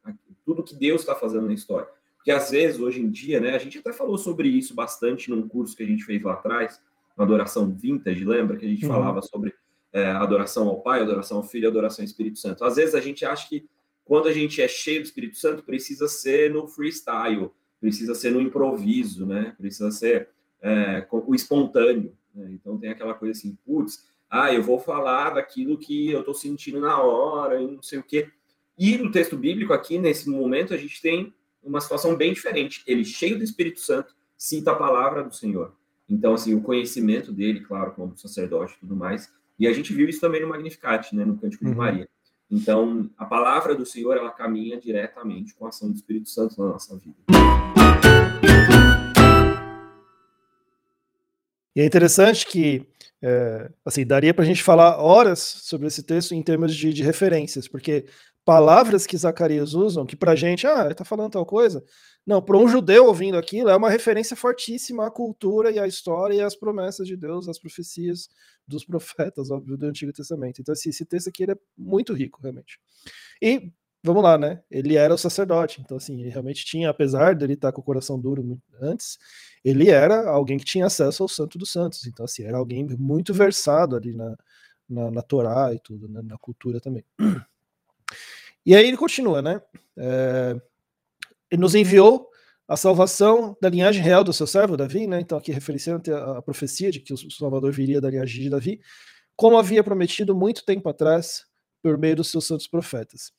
tudo 0.46 0.64
que 0.64 0.74
Deus 0.74 1.02
está 1.02 1.14
fazendo 1.14 1.48
na 1.48 1.54
história. 1.54 1.90
Porque 2.16 2.32
às 2.32 2.50
vezes, 2.50 2.80
hoje 2.80 3.02
em 3.02 3.10
dia, 3.10 3.42
né, 3.42 3.54
a 3.54 3.58
gente 3.58 3.78
até 3.78 3.92
falou 3.92 4.18
sobre 4.18 4.48
isso 4.48 4.74
bastante 4.74 5.30
num 5.30 5.46
curso 5.46 5.76
que 5.76 5.84
a 5.84 5.86
gente 5.86 6.06
fez 6.06 6.24
lá 6.24 6.34
atrás, 6.34 6.82
na 7.18 7.26
adoração 7.26 7.70
vintage, 7.70 8.24
lembra 8.24 8.56
que 8.56 8.66
a 8.66 8.70
gente 8.70 8.86
uhum. 8.86 8.94
falava 8.94 9.22
sobre 9.22 9.54
é, 9.94 10.08
adoração 10.08 10.68
ao 10.68 10.82
Pai, 10.82 11.02
adoração 11.02 11.38
ao 11.38 11.44
Filho, 11.44 11.70
adoração 11.70 12.04
ao 12.04 12.08
Espírito 12.08 12.40
Santo. 12.40 12.66
Às 12.66 12.76
vezes 12.76 12.96
a 12.96 13.00
gente 13.00 13.24
acha 13.24 13.48
que 13.48 13.70
quando 14.04 14.28
a 14.28 14.34
gente 14.34 14.62
é 14.62 14.68
cheio 14.68 15.02
do 15.02 15.06
Espírito 15.06 15.38
Santo, 15.38 15.64
precisa 15.64 16.08
ser 16.08 16.52
no 16.52 16.68
freestyle, 16.68 17.52
precisa 17.80 18.14
ser 18.16 18.32
no 18.32 18.42
improviso, 18.42 19.26
né? 19.26 19.56
Precisa 19.58 19.92
ser 19.92 20.30
é, 20.62 21.06
o 21.10 21.36
espontâneo. 21.36 22.14
Né? 22.34 22.52
Então 22.54 22.78
tem 22.78 22.90
aquela 22.90 23.14
coisa 23.14 23.38
assim, 23.38 23.58
putz, 23.66 24.06
ah, 24.30 24.52
eu 24.52 24.64
vou 24.64 24.80
falar 24.80 25.32
daquilo 25.32 25.78
que 25.78 26.10
eu 26.10 26.22
estou 26.22 26.34
sentindo 26.34 26.80
na 26.80 27.02
hora 27.02 27.62
e 27.62 27.68
não 27.68 27.84
sei 27.84 28.00
o 28.00 28.04
quê. 28.04 28.30
E 28.78 28.98
no 28.98 29.12
texto 29.12 29.38
bíblico, 29.38 29.72
aqui, 29.72 30.00
nesse 30.00 30.28
momento, 30.28 30.74
a 30.74 30.78
gente 30.78 31.00
tem 31.02 31.34
uma 31.62 31.80
situação 31.80 32.16
bem 32.16 32.34
diferente. 32.34 32.84
Ele, 32.88 33.06
cheio 33.06 33.38
do 33.38 33.44
Espírito 33.44 33.80
Santo, 33.80 34.16
cita 34.36 34.72
a 34.72 34.76
palavra 34.76 35.24
do 35.24 35.34
Senhor. 35.34 35.76
Então, 36.10 36.34
assim, 36.34 36.56
o 36.56 36.62
conhecimento 36.62 37.32
dele, 37.32 37.62
claro, 37.62 37.92
como 37.92 38.18
sacerdote 38.18 38.74
e 38.74 38.80
tudo 38.80 38.96
mais. 38.96 39.32
E 39.60 39.68
a 39.68 39.74
gente 39.74 39.94
viu 39.94 40.10
isso 40.10 40.20
também 40.20 40.42
no 40.42 40.48
Magnificat, 40.48 41.16
né, 41.16 41.24
no 41.24 41.38
Cântico 41.38 41.64
uhum. 41.64 41.72
de 41.72 41.78
Maria. 41.78 42.10
Então, 42.50 43.10
a 43.18 43.26
palavra 43.26 43.76
do 43.76 43.86
Senhor, 43.86 44.16
ela 44.16 44.32
caminha 44.32 44.80
diretamente 44.80 45.56
com 45.56 45.66
a 45.66 45.70
ação 45.70 45.90
do 45.90 45.96
Espírito 45.96 46.30
Santo 46.30 46.62
na 46.62 46.70
nossa 46.70 46.96
vida. 46.98 47.16
E 51.76 51.82
é 51.82 51.86
interessante 51.86 52.46
que, 52.46 52.86
é, 53.22 53.72
assim, 53.84 54.06
daria 54.06 54.34
para 54.34 54.44
a 54.44 54.48
gente 54.48 54.62
falar 54.62 54.98
horas 54.98 55.40
sobre 55.40 55.88
esse 55.88 56.04
texto 56.04 56.34
em 56.34 56.44
termos 56.44 56.76
de, 56.76 56.94
de 56.94 57.02
referências, 57.02 57.68
porque 57.68 58.06
palavras 58.46 59.08
que 59.08 59.18
Zacarias 59.18 59.74
usam, 59.74 60.06
que 60.06 60.16
para 60.16 60.34
a 60.34 60.36
gente, 60.36 60.68
ah, 60.68 60.82
ele 60.82 60.92
está 60.92 61.06
falando 61.06 61.32
tal 61.32 61.46
coisa, 61.46 61.84
não, 62.26 62.42
para 62.42 62.58
um 62.58 62.68
judeu 62.68 63.06
ouvindo 63.06 63.38
aquilo, 63.38 63.70
é 63.70 63.76
uma 63.76 63.90
referência 63.90 64.36
fortíssima 64.36 65.08
à 65.08 65.12
cultura 65.12 65.72
e 65.72 65.80
à 65.80 65.88
história 65.88 66.36
e 66.36 66.42
às 66.42 66.56
promessas 66.56 67.08
de 67.08 67.18
Deus, 67.18 67.50
às 67.50 67.60
profecias 67.60 68.30
dos 68.68 68.86
profetas, 68.86 69.52
óbvio, 69.52 69.78
do 69.78 69.86
Antigo 69.86 70.14
Testamento. 70.14 70.62
Então, 70.62 70.72
assim, 70.72 70.90
esse 70.90 71.06
texto 71.06 71.28
aqui 71.28 71.44
é 71.44 71.56
muito 71.78 72.14
rico, 72.14 72.42
realmente. 72.42 72.80
E, 73.42 73.72
vamos 74.02 74.24
lá, 74.24 74.38
né? 74.38 74.62
Ele 74.72 74.96
era 74.96 75.14
o 75.14 75.18
sacerdote, 75.18 75.82
então, 75.82 75.98
assim, 75.98 76.20
ele 76.22 76.30
realmente 76.30 76.66
tinha, 76.66 76.90
apesar 76.90 77.36
dele 77.36 77.54
estar 77.54 77.74
com 77.74 77.82
o 77.82 77.84
coração 77.84 78.20
duro 78.20 78.58
antes, 78.82 79.18
ele 79.64 79.90
era 79.90 80.30
alguém 80.30 80.58
que 80.58 80.66
tinha 80.66 80.86
acesso 80.86 81.24
ao 81.24 81.30
Santo 81.30 81.58
dos 81.58 81.72
Santos. 81.72 82.08
Então, 82.08 82.24
assim, 82.26 82.44
era 82.44 82.58
alguém 82.58 82.86
muito 82.98 83.34
versado 83.34 83.98
ali 83.98 84.14
na, 84.14 84.38
na, 84.90 85.12
na 85.12 85.22
Torá 85.22 85.74
e 85.74 85.80
tudo, 85.80 86.08
né, 86.08 86.22
na 86.24 86.38
cultura 86.38 86.80
também. 86.80 87.04
E 88.66 88.76
aí 88.76 88.88
ele 88.88 88.98
continua, 88.98 89.42
né? 89.42 89.62
É, 89.98 90.56
ele 91.52 91.62
nos 91.62 91.76
enviou 91.76 92.30
a 92.68 92.78
salvação 92.78 93.58
da 93.62 93.70
linhagem 93.70 94.02
real 94.02 94.24
do 94.24 94.34
seu 94.34 94.48
servo 94.48 94.78
Davi, 94.78 95.06
né? 95.06 95.20
Então, 95.20 95.38
aqui 95.38 95.52
referenciando 95.52 96.16
a, 96.16 96.38
a 96.40 96.42
profecia 96.42 96.92
de 96.92 97.00
que 97.00 97.14
o 97.14 97.32
Salvador 97.32 97.72
viria 97.72 98.00
da 98.00 98.10
linhagem 98.10 98.42
de 98.42 98.50
Davi, 98.50 98.80
como 99.36 99.58
havia 99.58 99.84
prometido 99.84 100.36
muito 100.36 100.66
tempo 100.66 100.88
atrás 100.90 101.46
por 101.82 101.98
meio 101.98 102.16
dos 102.16 102.32
seus 102.32 102.48
santos 102.48 102.68
profetas. 102.68 103.32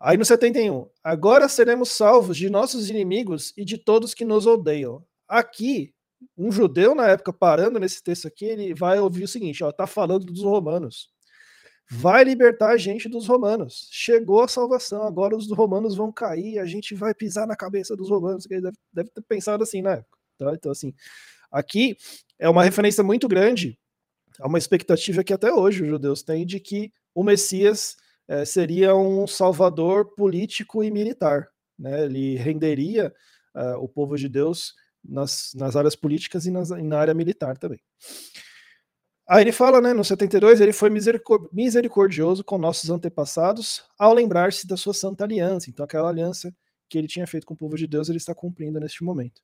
Aí 0.00 0.16
no 0.16 0.24
71, 0.24 0.88
agora 1.02 1.48
seremos 1.48 1.90
salvos 1.90 2.36
de 2.36 2.48
nossos 2.48 2.88
inimigos 2.88 3.52
e 3.56 3.64
de 3.64 3.76
todos 3.76 4.14
que 4.14 4.24
nos 4.24 4.46
odeiam. 4.46 5.04
Aqui, 5.28 5.92
um 6.36 6.50
judeu 6.50 6.94
na 6.94 7.08
época 7.08 7.32
parando 7.32 7.78
nesse 7.78 8.02
texto 8.02 8.26
aqui, 8.26 8.44
ele 8.44 8.74
vai 8.74 9.00
ouvir 9.00 9.24
o 9.24 9.28
seguinte, 9.28 9.62
ó, 9.62 9.72
tá 9.72 9.86
falando 9.86 10.24
dos 10.24 10.42
romanos. 10.42 11.10
Vai 11.90 12.22
libertar 12.24 12.70
a 12.70 12.76
gente 12.76 13.08
dos 13.08 13.26
romanos. 13.26 13.88
Chegou 13.90 14.42
a 14.42 14.48
salvação, 14.48 15.02
agora 15.02 15.34
os 15.34 15.50
romanos 15.50 15.96
vão 15.96 16.12
cair, 16.12 16.58
a 16.58 16.66
gente 16.66 16.94
vai 16.94 17.14
pisar 17.14 17.46
na 17.46 17.56
cabeça 17.56 17.96
dos 17.96 18.10
romanos. 18.10 18.46
Ele 18.50 18.60
deve, 18.60 18.76
deve 18.92 19.10
ter 19.10 19.22
pensado 19.22 19.62
assim 19.62 19.80
época. 19.86 20.18
Tá? 20.38 20.52
Então, 20.54 20.70
assim, 20.70 20.92
aqui 21.50 21.96
é 22.38 22.48
uma 22.48 22.62
referência 22.62 23.02
muito 23.02 23.26
grande, 23.26 23.78
há 24.38 24.46
uma 24.46 24.58
expectativa 24.58 25.24
que 25.24 25.32
até 25.32 25.52
hoje 25.52 25.82
os 25.82 25.88
judeus 25.88 26.22
têm 26.22 26.46
de 26.46 26.60
que 26.60 26.92
o 27.14 27.24
Messias 27.24 27.96
é, 28.28 28.44
seria 28.44 28.94
um 28.94 29.26
salvador 29.26 30.14
político 30.14 30.84
e 30.84 30.90
militar. 30.90 31.48
Né? 31.78 32.04
Ele 32.04 32.36
renderia 32.36 33.12
uh, 33.54 33.82
o 33.82 33.88
povo 33.88 34.16
de 34.16 34.28
Deus 34.28 34.74
nas, 35.02 35.52
nas 35.54 35.74
áreas 35.74 35.96
políticas 35.96 36.46
e, 36.46 36.50
nas, 36.50 36.70
e 36.70 36.82
na 36.82 36.98
área 36.98 37.14
militar 37.14 37.56
também. 37.56 37.80
Aí 39.28 39.42
ele 39.42 39.52
fala, 39.52 39.78
né, 39.80 39.92
no 39.92 40.02
72, 40.02 40.58
ele 40.58 40.72
foi 40.72 40.90
misericordioso 41.52 42.42
com 42.42 42.56
nossos 42.56 42.88
antepassados 42.88 43.84
ao 43.98 44.14
lembrar-se 44.14 44.66
da 44.66 44.74
sua 44.74 44.94
santa 44.94 45.24
aliança. 45.24 45.68
Então, 45.68 45.84
aquela 45.84 46.08
aliança 46.08 46.50
que 46.88 46.96
ele 46.96 47.06
tinha 47.06 47.26
feito 47.26 47.46
com 47.46 47.52
o 47.52 47.56
povo 47.56 47.76
de 47.76 47.86
Deus, 47.86 48.08
ele 48.08 48.16
está 48.16 48.34
cumprindo 48.34 48.80
neste 48.80 49.04
momento. 49.04 49.42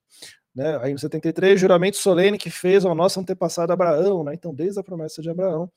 Né? 0.55 0.77
Aí 0.81 0.93
no 0.93 0.97
73, 0.97 1.59
juramento 1.59 1.97
solene 1.97 2.37
que 2.37 2.49
fez 2.49 2.83
ao 2.83 2.95
nosso 2.95 3.19
antepassado 3.19 3.73
Abraão, 3.73 4.23
né? 4.23 4.33
então 4.33 4.55
desde 4.55 4.79
a 4.79 4.83
promessa 4.83 5.21
de 5.21 5.29
Abraão, 5.29 5.69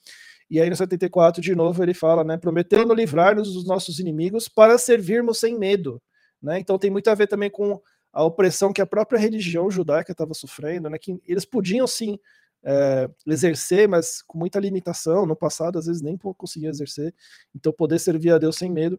E 0.49 0.59
aí 0.59 0.71
no 0.71 0.77
74, 0.77 1.43
de 1.43 1.55
novo, 1.55 1.83
ele 1.83 1.93
fala, 1.93 2.25
né, 2.25 2.39
prometendo 2.39 2.95
livrar-nos 2.95 3.53
dos 3.53 3.67
nossos 3.67 3.99
inimigos 3.99 4.49
para 4.49 4.79
servirmos 4.79 5.39
sem 5.39 5.59
medo. 5.59 6.01
Né? 6.43 6.59
Então 6.61 6.79
tem 6.79 6.91
muito 6.91 7.11
a 7.11 7.15
ver 7.15 7.27
também 7.27 7.51
com 7.51 7.79
a 8.11 8.25
opressão 8.25 8.73
que 8.73 8.81
a 8.81 8.87
própria 8.87 9.19
religião 9.19 9.71
judaica 9.71 10.13
estava 10.13 10.33
sofrendo, 10.33 10.89
né? 10.89 10.97
que 10.99 11.21
eles 11.27 11.45
podiam 11.45 11.87
sim 11.87 12.19
é, 12.65 13.09
exercer, 13.27 13.89
mas 13.89 14.23
com 14.23 14.39
muita 14.39 14.59
limitação. 14.59 15.27
No 15.27 15.37
passado, 15.37 15.79
às 15.79 15.87
vezes, 15.87 16.03
nem 16.03 16.17
conseguiam 16.17 16.71
exercer. 16.71 17.15
Então, 17.55 17.73
poder 17.73 17.99
servir 17.99 18.33
a 18.33 18.39
Deus 18.39 18.57
sem 18.57 18.71
medo. 18.71 18.99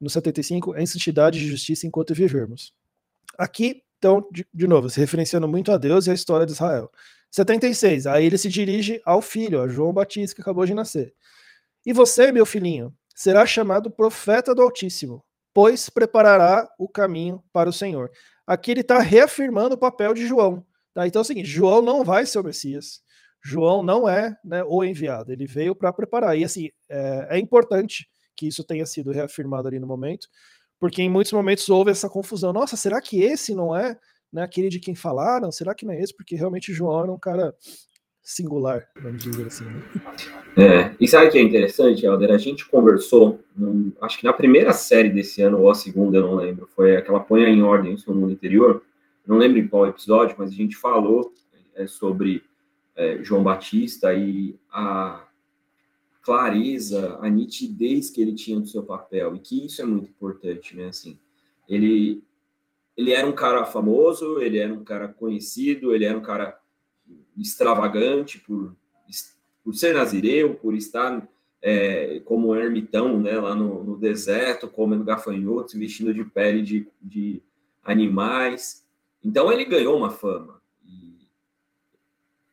No 0.00 0.10
75, 0.10 0.76
em 0.76 0.86
santidade 0.86 1.38
e 1.38 1.46
justiça 1.46 1.86
enquanto 1.86 2.14
vivermos. 2.14 2.74
Aqui, 3.38 3.82
então, 3.98 4.26
de, 4.32 4.46
de, 4.52 4.66
novo, 4.66 4.90
se 4.90 4.98
referenciando 4.98 5.46
muito 5.46 5.70
a 5.70 5.78
Deus 5.78 6.06
e 6.06 6.10
a 6.10 6.14
história 6.14 6.44
de 6.44 6.52
Israel. 6.52 6.90
76, 7.30 8.06
aí 8.06 8.26
ele 8.26 8.36
se 8.36 8.48
dirige 8.48 9.00
ao 9.04 9.22
filho, 9.22 9.62
a 9.62 9.68
João 9.68 9.92
Batista, 9.92 10.34
que 10.34 10.42
acabou 10.42 10.66
de 10.66 10.74
nascer. 10.74 11.14
E 11.86 11.92
você, 11.92 12.30
meu 12.30 12.44
filhinho, 12.44 12.94
será 13.14 13.46
chamado 13.46 13.90
profeta 13.90 14.54
do 14.54 14.62
Altíssimo, 14.62 15.24
pois 15.54 15.88
preparará 15.88 16.68
o 16.78 16.88
caminho 16.88 17.42
para 17.52 17.70
o 17.70 17.72
Senhor. 17.72 18.10
Aqui 18.46 18.70
ele 18.70 18.80
está 18.80 18.98
reafirmando 18.98 19.74
o 19.76 19.78
papel 19.78 20.12
de 20.14 20.26
João. 20.26 20.64
Tá? 20.94 21.06
Então 21.06 21.20
é 21.20 21.22
o 21.22 21.26
seguinte: 21.26 21.48
João 21.48 21.82
não 21.82 22.04
vai 22.04 22.26
ser 22.26 22.38
o 22.38 22.44
Messias. 22.44 23.00
João 23.44 23.82
não 23.82 24.08
é 24.08 24.36
né, 24.44 24.62
o 24.64 24.84
enviado, 24.84 25.32
ele 25.32 25.46
veio 25.46 25.74
para 25.74 25.92
preparar. 25.92 26.38
E 26.38 26.44
assim, 26.44 26.70
é, 26.88 27.28
é, 27.30 27.38
importante 27.38 28.08
que 28.36 28.46
isso 28.46 28.62
tenha 28.62 28.86
sido 28.86 29.10
reafirmado 29.10 29.66
ali 29.66 29.80
no 29.80 29.86
momento, 29.86 30.28
porque 30.78 31.02
em 31.02 31.10
muitos 31.10 31.32
momentos 31.32 31.68
houve 31.68 31.90
essa 31.90 32.08
confusão. 32.08 32.52
Nossa, 32.52 32.76
será 32.76 33.00
que 33.00 33.20
esse 33.20 33.52
não 33.54 33.74
é 33.76 33.98
né, 34.32 34.42
aquele 34.42 34.68
de 34.68 34.78
quem 34.78 34.94
falaram? 34.94 35.50
Será 35.50 35.74
que 35.74 35.84
não 35.84 35.92
é 35.92 36.00
esse? 36.00 36.14
Porque 36.16 36.36
realmente 36.36 36.72
João 36.72 37.02
era 37.02 37.12
um 37.12 37.18
cara 37.18 37.52
singular, 38.22 38.86
vamos 39.02 39.24
dizer 39.24 39.46
assim. 39.48 39.64
Né? 39.64 39.82
É, 40.56 40.94
e 41.00 41.08
sabe 41.08 41.26
o 41.26 41.30
que 41.32 41.38
é 41.38 41.42
interessante, 41.42 42.06
Helder? 42.06 42.30
A 42.30 42.38
gente 42.38 42.68
conversou, 42.68 43.40
acho 44.00 44.18
que 44.18 44.24
na 44.24 44.32
primeira 44.32 44.72
série 44.72 45.10
desse 45.10 45.42
ano, 45.42 45.60
ou 45.60 45.68
a 45.68 45.74
segunda, 45.74 46.18
eu 46.18 46.22
não 46.22 46.36
lembro, 46.36 46.68
foi 46.76 46.96
aquela 46.96 47.18
Ponha 47.18 47.48
em 47.48 47.62
Ordem 47.62 47.94
o 47.94 47.98
seu 47.98 48.14
mundo 48.14 48.32
interior 48.32 48.80
não 49.26 49.36
lembro 49.36 49.58
em 49.58 49.68
qual 49.68 49.86
episódio, 49.86 50.36
mas 50.38 50.50
a 50.50 50.54
gente 50.54 50.76
falou 50.76 51.32
é, 51.74 51.86
sobre 51.86 52.42
é, 52.94 53.22
João 53.22 53.42
Batista 53.42 54.12
e 54.14 54.58
a 54.70 55.26
clareza, 56.22 57.18
a 57.20 57.28
nitidez 57.28 58.10
que 58.10 58.20
ele 58.20 58.34
tinha 58.34 58.60
do 58.60 58.66
seu 58.66 58.82
papel, 58.82 59.34
e 59.34 59.40
que 59.40 59.66
isso 59.66 59.82
é 59.82 59.84
muito 59.84 60.08
importante, 60.08 60.76
né? 60.76 60.86
Assim, 60.86 61.18
ele, 61.68 62.22
ele 62.96 63.12
era 63.12 63.26
um 63.26 63.32
cara 63.32 63.64
famoso, 63.64 64.40
ele 64.40 64.58
era 64.58 64.72
um 64.72 64.84
cara 64.84 65.08
conhecido, 65.08 65.94
ele 65.94 66.04
era 66.04 66.16
um 66.16 66.22
cara 66.22 66.60
extravagante 67.36 68.38
por, 68.38 68.76
por 69.64 69.74
ser 69.74 69.94
nazireu, 69.94 70.54
por 70.54 70.74
estar 70.74 71.28
é, 71.60 72.20
como 72.24 72.54
ermitão, 72.54 73.20
né, 73.20 73.38
lá 73.38 73.54
no, 73.54 73.82
no 73.84 73.96
deserto, 73.96 74.68
comendo 74.68 75.04
gafanhotos, 75.04 75.74
vestindo 75.74 76.12
de 76.12 76.24
pele 76.24 76.62
de, 76.62 76.88
de 77.00 77.42
animais, 77.82 78.81
então 79.24 79.52
ele 79.52 79.64
ganhou 79.64 79.96
uma 79.96 80.10
fama. 80.10 80.60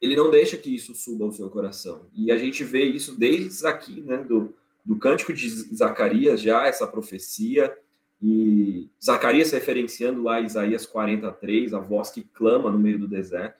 Ele 0.02 0.16
não 0.16 0.32
deixa 0.32 0.56
que 0.56 0.74
isso 0.74 0.96
suba 0.96 1.26
ao 1.26 1.32
seu 1.32 1.50
coração. 1.50 2.06
E 2.16 2.32
a 2.32 2.38
gente 2.38 2.64
vê 2.64 2.84
isso 2.86 3.18
desde 3.18 3.68
aqui, 3.68 4.00
né, 4.02 4.18
do, 4.18 4.54
do 4.86 4.96
cântico 4.96 5.34
de 5.34 5.50
Zacarias, 5.50 6.42
já 6.42 6.66
essa 6.68 6.88
profecia. 6.88 7.76
E 8.22 8.90
Zacarias 9.04 9.52
referenciando 9.52 10.24
lá 10.24 10.40
Isaías 10.40 10.86
43, 10.86 11.74
a 11.74 11.80
voz 11.80 12.10
que 12.12 12.24
clama 12.24 12.72
no 12.72 12.80
meio 12.80 13.00
do 13.00 13.08
deserto. 13.08 13.60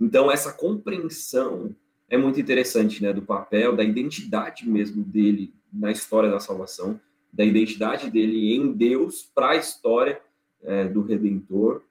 Então, 0.00 0.30
essa 0.30 0.52
compreensão 0.52 1.74
é 2.08 2.16
muito 2.16 2.40
interessante, 2.40 3.02
né, 3.02 3.12
do 3.12 3.22
papel, 3.22 3.76
da 3.76 3.84
identidade 3.84 4.68
mesmo 4.68 5.02
dele 5.02 5.52
na 5.72 5.90
história 5.92 6.30
da 6.30 6.40
salvação, 6.40 7.00
da 7.32 7.44
identidade 7.44 8.10
dele 8.10 8.54
em 8.54 8.72
Deus 8.72 9.28
para 9.34 9.50
a 9.50 9.56
história 9.56 10.20
é, 10.62 10.84
do 10.88 11.02
Redentor. 11.02 11.82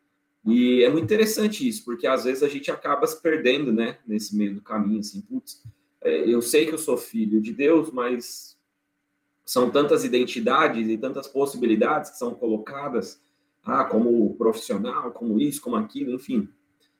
E 0.45 0.83
é 0.83 0.89
muito 0.89 1.03
interessante 1.03 1.67
isso, 1.67 1.83
porque 1.83 2.07
às 2.07 2.23
vezes 2.23 2.43
a 2.43 2.47
gente 2.47 2.71
acaba 2.71 3.05
se 3.05 3.21
perdendo, 3.21 3.73
né, 3.73 3.97
nesse 4.07 4.35
meio 4.35 4.55
do 4.55 4.61
caminho, 4.61 4.99
assim, 4.99 5.21
putz, 5.21 5.61
é, 6.01 6.27
eu 6.27 6.41
sei 6.41 6.65
que 6.65 6.73
eu 6.73 6.77
sou 6.77 6.97
filho 6.97 7.41
de 7.41 7.53
Deus, 7.53 7.91
mas 7.91 8.57
são 9.45 9.69
tantas 9.69 10.03
identidades 10.03 10.87
e 10.87 10.97
tantas 10.97 11.27
possibilidades 11.27 12.11
que 12.11 12.17
são 12.17 12.33
colocadas, 12.33 13.21
ah, 13.63 13.83
como 13.83 14.35
profissional, 14.35 15.11
como 15.11 15.39
isso, 15.39 15.61
como 15.61 15.75
aquilo, 15.75 16.13
enfim. 16.13 16.47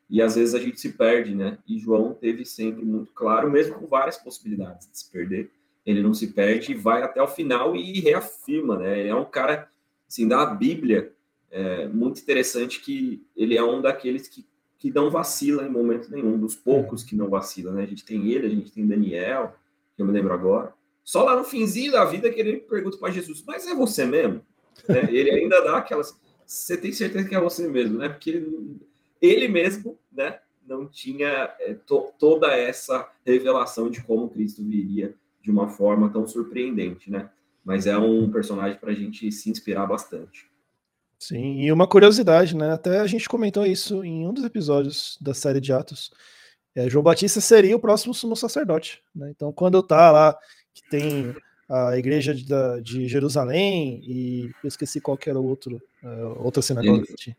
E 0.09 0.21
às 0.21 0.35
vezes 0.35 0.55
a 0.55 0.59
gente 0.59 0.81
se 0.81 0.93
perde, 0.93 1.35
né? 1.35 1.59
E 1.67 1.77
João 1.77 2.13
teve 2.13 2.43
sempre 2.43 2.83
muito 2.83 3.13
claro, 3.13 3.49
mesmo 3.49 3.75
com 3.75 3.85
várias 3.85 4.17
possibilidades 4.17 4.89
de 4.89 4.97
se 4.97 5.11
perder, 5.11 5.51
ele 5.85 6.01
não 6.01 6.13
se 6.13 6.27
perde 6.27 6.71
e 6.71 6.75
vai 6.75 7.03
até 7.03 7.21
o 7.21 7.27
final 7.27 7.75
e 7.75 7.99
reafirma, 7.99 8.77
né? 8.77 8.99
Ele 8.99 9.09
é 9.09 9.15
um 9.15 9.25
cara, 9.25 9.69
assim, 10.07 10.27
da 10.27 10.45
Bíblia, 10.45 11.13
é 11.51 11.87
muito 11.87 12.21
interessante 12.21 12.79
que 12.79 13.23
ele 13.35 13.57
é 13.57 13.63
um 13.63 13.81
daqueles 13.81 14.27
que, 14.27 14.45
que 14.77 14.91
não 14.91 15.09
vacila 15.09 15.63
em 15.63 15.69
momento 15.69 16.11
nenhum, 16.11 16.37
dos 16.37 16.55
poucos 16.55 17.03
que 17.03 17.15
não 17.15 17.29
vacilam, 17.29 17.73
né? 17.73 17.83
A 17.83 17.87
gente 17.87 18.05
tem 18.05 18.31
ele, 18.31 18.47
a 18.47 18.49
gente 18.49 18.71
tem 18.71 18.87
Daniel, 18.87 19.55
que 19.95 20.01
eu 20.01 20.05
me 20.05 20.11
lembro 20.11 20.33
agora. 20.33 20.73
Só 21.03 21.23
lá 21.23 21.35
no 21.35 21.43
finzinho 21.43 21.91
da 21.91 22.05
vida 22.05 22.29
que 22.29 22.39
ele 22.39 22.57
pergunta 22.57 22.97
para 22.97 23.11
Jesus, 23.11 23.43
mas 23.45 23.67
é 23.67 23.73
você 23.73 24.05
mesmo? 24.05 24.41
É, 24.87 25.13
ele 25.13 25.29
ainda 25.29 25.59
dá 25.61 25.77
aquelas. 25.77 26.17
Você 26.45 26.77
tem 26.77 26.93
certeza 26.93 27.27
que 27.27 27.35
é 27.35 27.39
você 27.39 27.67
mesmo, 27.67 27.97
né? 27.97 28.07
Porque 28.07 28.29
ele, 28.29 28.79
ele 29.21 29.47
mesmo, 29.49 29.99
né? 30.09 30.39
Não 30.65 30.87
tinha 30.87 31.53
é, 31.59 31.73
to, 31.85 32.13
toda 32.17 32.55
essa 32.55 33.11
revelação 33.25 33.89
de 33.89 34.01
como 34.01 34.29
Cristo 34.29 34.63
viria 34.63 35.13
de 35.41 35.51
uma 35.51 35.67
forma 35.67 36.09
tão 36.09 36.25
surpreendente, 36.25 37.11
né? 37.11 37.29
Mas 37.63 37.87
é 37.87 37.97
um 37.97 38.31
personagem 38.31 38.79
para 38.79 38.91
a 38.91 38.95
gente 38.95 39.29
se 39.33 39.49
inspirar 39.49 39.85
bastante. 39.85 40.49
Sim, 41.19 41.59
e 41.59 41.71
uma 41.71 41.85
curiosidade, 41.85 42.55
né? 42.55 42.71
Até 42.71 42.99
a 42.99 43.07
gente 43.07 43.27
comentou 43.27 43.65
isso 43.65 44.05
em 44.05 44.25
um 44.25 44.31
dos 44.33 44.45
episódios 44.45 45.17
da 45.19 45.33
série 45.33 45.59
de 45.59 45.73
Atos. 45.73 46.11
É, 46.73 46.89
João 46.89 47.03
Batista 47.03 47.41
seria 47.41 47.75
o 47.75 47.79
próximo 47.79 48.13
sumo 48.13 48.37
sacerdote. 48.37 49.01
Né? 49.13 49.29
Então, 49.35 49.51
quando 49.51 49.83
tá 49.83 50.11
lá, 50.11 50.37
que 50.73 50.81
tem 50.89 51.35
a 51.67 51.97
igreja 51.97 52.33
de, 52.33 52.45
de 52.81 53.07
Jerusalém, 53.07 54.01
e 54.03 54.49
eu 54.63 54.67
esqueci 54.67 55.01
qual 55.01 55.17
que 55.17 55.29
era 55.29 55.37
o 55.37 55.45
outro, 55.45 55.81
uh, 56.01 56.41
outra 56.43 56.61
sinagoga. 56.61 57.03
Ele, 57.07 57.35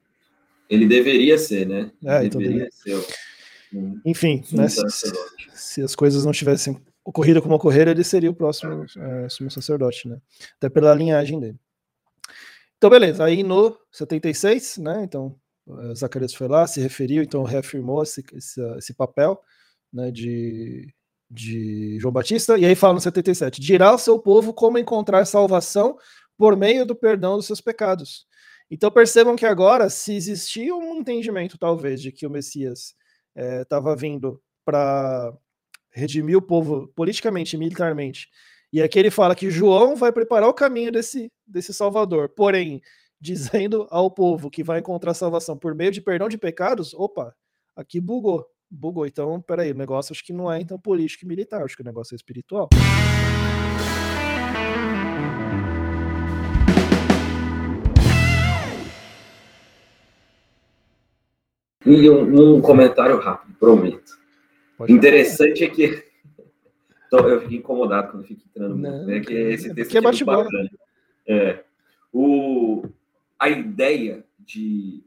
ele 0.69 0.87
deveria 0.87 1.39
ser, 1.39 1.67
né? 1.67 1.91
É, 2.05 2.25
então 2.25 2.41
deveria 2.41 2.69
ser. 2.71 3.03
Um, 3.73 3.99
Enfim, 4.05 4.45
né, 4.53 4.69
se, 4.69 4.83
se, 5.53 5.83
as 5.83 5.97
coisas 5.97 6.25
não 6.25 6.33
tivessem 6.33 6.79
ocorrido 7.05 7.41
como 7.41 7.55
ocorreram, 7.55 7.93
ele 7.93 8.05
seria 8.05 8.31
o 8.31 8.35
próximo 8.35 8.85
é, 8.99 9.29
sumo 9.29 9.51
sacerdote, 9.51 10.07
né? 10.07 10.19
Até 10.59 10.69
pela 10.69 10.95
linhagem 10.95 11.41
dele. 11.41 11.57
Então, 12.81 12.89
beleza. 12.89 13.23
Aí 13.23 13.43
no 13.43 13.77
76, 13.93 14.79
né? 14.79 15.05
Então, 15.05 15.39
eh, 15.69 15.95
Zacarias 15.95 16.33
foi 16.33 16.49
lá, 16.49 16.67
se 16.67 16.81
referiu, 16.81 17.23
então 17.23 17.43
reafirmou 17.43 18.03
esse, 18.03 18.25
esse, 18.33 18.59
esse 18.79 18.95
papel 18.95 19.39
né, 19.93 20.11
de, 20.11 20.91
de 21.31 21.99
João 22.01 22.11
Batista. 22.11 22.57
E 22.57 22.65
aí 22.65 22.75
fala 22.75 22.95
no 22.95 23.01
77: 23.01 23.61
dirá 23.61 23.89
ao 23.91 23.99
seu 23.99 24.19
povo 24.19 24.55
como 24.55 24.79
encontrar 24.79 25.27
salvação 25.27 25.99
por 26.39 26.57
meio 26.57 26.87
do 26.87 26.97
perdão 26.97 27.37
dos 27.37 27.45
seus 27.45 27.61
pecados. 27.61 28.27
Então 28.71 28.91
percebam 28.91 29.37
que 29.37 29.45
agora, 29.45 29.91
se 29.91 30.15
existia 30.15 30.75
um 30.75 30.95
entendimento, 30.95 31.59
talvez, 31.59 32.01
de 32.01 32.11
que 32.11 32.27
o 32.27 32.31
Messias 32.31 32.95
estava 33.37 33.91
eh, 33.91 33.93
é, 33.93 33.97
vindo 33.97 34.41
para 34.65 35.35
redimir 35.93 36.39
o 36.39 36.43
povo 36.43 36.89
politicamente 36.97 37.57
e 37.57 37.59
militarmente 37.59 38.29
e 38.73 38.81
aqui 38.81 39.01
ele 39.01 39.11
fala 39.11 39.35
que 39.35 39.51
João 39.51 39.97
vai 39.97 40.13
preparar 40.13 40.49
o 40.49 40.55
caminho 40.55 40.93
desse, 40.93 41.29
desse 41.45 41.75
Salvador, 41.75 42.29
porém, 42.29 42.81
dizendo 43.21 43.89
ao 43.91 44.09
povo 44.09 44.49
que 44.49 44.63
vai 44.63 44.79
encontrar 44.79 45.13
salvação 45.13 45.59
por 45.59 45.75
meio 45.75 45.91
de 45.91 46.01
perdão 46.01 46.29
de 46.29 46.39
pecados, 46.39 46.95
opa, 46.95 47.35
aqui 47.75 48.01
bugou, 48.01 48.47
bugou. 48.71 49.07
Então, 49.07 49.41
peraí, 49.41 49.73
o 49.73 49.77
negócio 49.77 50.13
acho 50.13 50.25
que 50.25 50.33
não 50.33 50.51
é 50.53 50.61
então 50.61 50.79
político 50.79 51.25
e 51.25 51.29
militar, 51.29 51.65
acho 51.65 51.75
que 51.75 51.83
o 51.83 51.85
negócio 51.85 52.15
é 52.15 52.17
espiritual. 52.17 52.69
E 61.85 62.09
um, 62.09 62.57
um 62.57 62.61
comentário 62.61 63.19
rápido, 63.19 63.53
prometo. 63.59 64.13
Pode 64.79 64.93
Interessante 64.93 65.67
falar. 65.67 65.73
é 65.73 65.75
que 65.75 66.10
então, 67.13 67.29
eu 67.29 67.41
fiquei 67.41 67.59
incomodado 67.59 68.13
quando 68.13 68.25
fico 68.25 68.41
entrando. 68.49 68.77
Não, 68.77 69.11
é 69.11 69.19
que 69.19 69.33
esse 69.33 69.75
texto 69.75 69.91
que 69.91 69.99
é 69.99 70.01
bate 70.01 70.25
bola. 70.25 70.47
É, 71.27 71.65
o, 72.13 72.85
a 73.37 73.49
ideia 73.49 74.25
de 74.39 75.03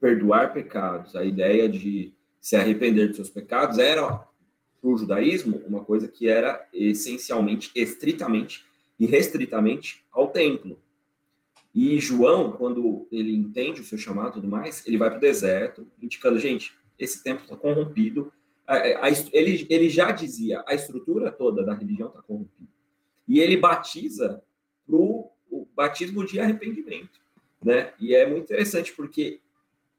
perdoar 0.00 0.54
pecados, 0.54 1.14
a 1.14 1.22
ideia 1.22 1.68
de 1.68 2.14
se 2.40 2.56
arrepender 2.56 3.08
dos 3.08 3.16
seus 3.16 3.28
pecados 3.28 3.78
era 3.78 4.06
para 4.08 4.90
o 4.90 4.96
judaísmo 4.96 5.62
uma 5.66 5.84
coisa 5.84 6.08
que 6.08 6.28
era 6.28 6.66
essencialmente, 6.72 7.70
estritamente 7.74 8.64
e 8.98 9.04
restritamente 9.04 10.02
ao 10.10 10.28
templo. 10.28 10.80
E 11.74 11.98
João, 11.98 12.52
quando 12.52 13.06
ele 13.12 13.36
entende 13.36 13.82
o 13.82 13.84
seu 13.84 13.98
chamado 13.98 14.30
e 14.30 14.32
tudo 14.34 14.48
mais, 14.48 14.86
ele 14.86 14.96
vai 14.96 15.10
para 15.10 15.18
o 15.18 15.20
deserto, 15.20 15.86
indicando, 16.00 16.38
gente, 16.38 16.72
esse 16.98 17.22
templo 17.22 17.42
está 17.42 17.54
corrompido, 17.54 18.32
ele, 19.32 19.66
ele 19.68 19.88
já 19.88 20.10
dizia, 20.10 20.62
a 20.66 20.74
estrutura 20.74 21.32
toda 21.32 21.64
da 21.64 21.74
religião 21.74 22.08
está 22.08 22.20
corrompida. 22.20 22.68
E 23.26 23.40
ele 23.40 23.56
batiza 23.56 24.42
para 24.86 24.96
o 24.96 25.30
batismo 25.74 26.24
de 26.24 26.38
arrependimento. 26.38 27.20
Né? 27.62 27.92
E 27.98 28.14
é 28.14 28.28
muito 28.28 28.44
interessante 28.44 28.92
porque 28.92 29.40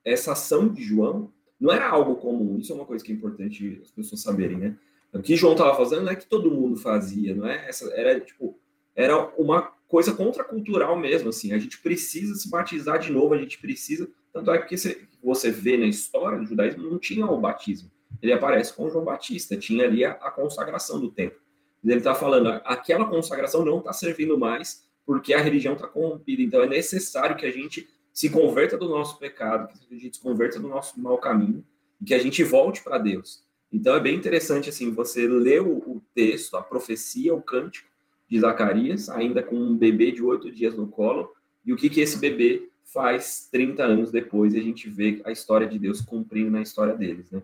essa 0.03 0.31
ação 0.31 0.69
de 0.69 0.83
João 0.83 1.31
não 1.59 1.71
era 1.71 1.89
algo 1.89 2.15
comum. 2.15 2.57
Isso 2.57 2.71
é 2.71 2.75
uma 2.75 2.85
coisa 2.85 3.03
que 3.03 3.11
é 3.11 3.15
importante 3.15 3.79
as 3.81 3.91
pessoas 3.91 4.21
saberem, 4.21 4.57
né? 4.57 4.77
O 5.11 5.21
que 5.21 5.35
João 5.35 5.53
estava 5.53 5.75
fazendo 5.75 6.03
não 6.03 6.11
é 6.11 6.15
que 6.15 6.27
todo 6.27 6.51
mundo 6.51 6.77
fazia, 6.77 7.35
não 7.35 7.47
é? 7.47 7.67
Essa 7.67 7.91
era 7.93 8.19
tipo 8.19 8.57
era 8.95 9.17
uma 9.37 9.61
coisa 9.87 10.13
contracultural 10.13 10.97
mesmo, 10.97 11.29
assim. 11.29 11.51
A 11.51 11.57
gente 11.57 11.79
precisa 11.79 12.35
se 12.35 12.49
batizar 12.49 12.99
de 12.99 13.11
novo, 13.11 13.33
a 13.33 13.37
gente 13.37 13.57
precisa. 13.57 14.09
Tanto 14.31 14.51
é 14.51 14.61
que 14.61 14.75
você 15.21 15.51
vê 15.51 15.77
na 15.77 15.87
história 15.87 16.37
do 16.37 16.45
judaísmo 16.45 16.89
não 16.89 16.99
tinha 16.99 17.25
o 17.25 17.39
batismo. 17.39 17.89
Ele 18.21 18.33
aparece 18.33 18.73
com 18.73 18.89
João 18.89 19.05
Batista, 19.05 19.57
tinha 19.57 19.85
ali 19.85 20.03
a, 20.03 20.11
a 20.11 20.31
consagração 20.31 20.99
do 20.99 21.11
templo. 21.11 21.39
Ele 21.83 21.95
está 21.95 22.13
falando, 22.13 22.49
aquela 22.65 23.05
consagração 23.05 23.63
não 23.63 23.79
está 23.79 23.93
servindo 23.93 24.37
mais 24.37 24.87
porque 25.05 25.33
a 25.33 25.41
religião 25.41 25.73
está 25.73 25.87
corrompida. 25.87 26.41
Então 26.41 26.61
é 26.61 26.67
necessário 26.67 27.35
que 27.35 27.45
a 27.45 27.51
gente 27.51 27.87
se 28.13 28.29
converta 28.29 28.77
do 28.77 28.89
nosso 28.89 29.17
pecado, 29.17 29.67
que 29.87 29.95
a 29.95 29.97
gente 29.97 30.17
se 30.17 30.21
converta 30.21 30.59
do 30.59 30.67
nosso 30.67 30.99
mau 30.99 31.17
caminho 31.17 31.63
e 32.01 32.05
que 32.05 32.13
a 32.13 32.19
gente 32.19 32.43
volte 32.43 32.83
para 32.83 32.97
Deus. 32.97 33.43
Então 33.71 33.95
é 33.95 33.99
bem 33.99 34.15
interessante 34.15 34.69
assim, 34.69 34.91
você 34.91 35.27
lê 35.27 35.59
o, 35.59 35.77
o, 35.77 36.03
texto, 36.13 36.57
a 36.57 36.61
profecia, 36.61 37.33
o 37.33 37.41
cântico 37.41 37.87
de 38.27 38.39
Zacarias, 38.39 39.09
ainda 39.09 39.41
com 39.41 39.55
um 39.55 39.75
bebê 39.75 40.11
de 40.11 40.23
oito 40.23 40.51
dias 40.51 40.75
no 40.75 40.87
colo, 40.87 41.31
e 41.65 41.71
o 41.71 41.75
que, 41.75 41.89
que 41.89 42.01
esse 42.01 42.17
bebê 42.17 42.69
faz 42.83 43.47
30 43.51 43.83
anos 43.83 44.11
depois, 44.11 44.53
e 44.53 44.59
a 44.59 44.63
gente 44.63 44.89
vê 44.89 45.21
a 45.23 45.31
história 45.31 45.67
de 45.67 45.77
Deus 45.77 46.01
cumprindo 46.01 46.51
na 46.51 46.61
história 46.61 46.95
deles, 46.95 47.29
né? 47.31 47.41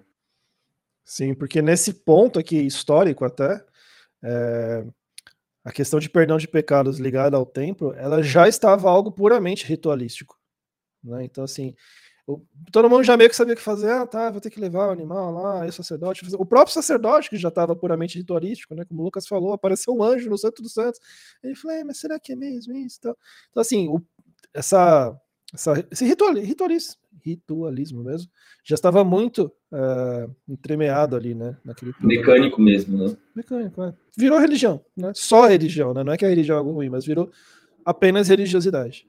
Sim, 1.06 1.36
porque 1.36 1.62
nesse 1.62 1.94
ponto 1.94 2.40
aqui, 2.40 2.58
histórico 2.58 3.24
até, 3.24 3.64
é, 4.24 4.84
a 5.64 5.72
questão 5.72 6.00
de 6.00 6.10
perdão 6.10 6.38
de 6.38 6.48
pecados 6.48 7.00
ligada 7.00 7.38
ao 7.38 7.46
templo, 7.46 7.94
ela 7.94 8.24
já 8.24 8.48
estava 8.48 8.90
algo 8.90 9.12
puramente 9.12 9.66
ritualístico. 9.66 10.38
Né? 11.04 11.24
Então, 11.26 11.44
assim, 11.44 11.76
o, 12.28 12.42
todo 12.72 12.90
mundo 12.90 13.04
já 13.04 13.16
meio 13.16 13.30
que 13.30 13.36
sabia 13.36 13.54
o 13.54 13.58
que 13.58 13.62
fazer. 13.62 13.92
Ah, 13.92 14.08
tá, 14.08 14.32
vou 14.32 14.42
ter 14.42 14.50
que 14.50 14.60
levar 14.60 14.88
o 14.88 14.92
animal 14.92 15.32
lá, 15.32 15.62
aí 15.62 15.70
o 15.70 15.74
sacerdote. 15.74 16.26
O 16.38 16.46
próprio 16.46 16.74
sacerdote, 16.74 17.30
que 17.30 17.38
já 17.38 17.50
estava 17.50 17.76
puramente 17.76 18.18
ritualístico, 18.18 18.74
né? 18.74 18.84
Como 18.86 19.02
o 19.02 19.06
Lucas 19.06 19.28
falou, 19.28 19.54
apareceu 19.54 19.94
um 19.94 20.04
anjo 20.04 20.30
no 20.30 20.38
Santo 20.38 20.64
dos 20.64 20.74
Santos. 20.74 21.00
Ele 21.44 21.56
falou, 21.56 21.86
mas 21.86 22.00
será 22.00 22.20
que 22.20 22.34
é 22.34 22.36
mesmo 22.36 22.76
isso? 22.76 22.98
Então, 23.00 23.16
então 23.52 23.62
assim, 23.62 23.88
o, 23.90 24.02
essa, 24.54 25.16
essa, 25.54 25.88
esse 25.92 26.06
ritual, 26.06 26.34
ritualismo, 26.34 26.96
ritualismo 27.24 28.04
mesmo, 28.04 28.32
já 28.64 28.76
estava 28.76 29.04
muito 29.04 29.52
uh, 29.76 30.34
entremeado 30.48 31.16
ali, 31.16 31.36
né? 31.36 31.58
Naquele 31.64 31.94
Mecânico 32.00 32.62
mesmo, 32.62 32.98
né? 32.98 33.18
Mecânico, 33.36 33.84
é. 33.84 33.94
Virou 34.18 34.40
religião, 34.40 34.84
né? 34.96 35.12
Só 35.14 35.46
religião, 35.46 35.94
né? 35.94 36.04
Não 36.04 36.14
é 36.14 36.18
que 36.18 36.26
a 36.26 36.30
religião 36.30 36.56
é 36.56 36.60
algo 36.60 36.72
ruim, 36.72 36.90
mas 36.90 37.06
virou 37.06 37.30
apenas 37.84 38.30
religiosidade. 38.30 39.08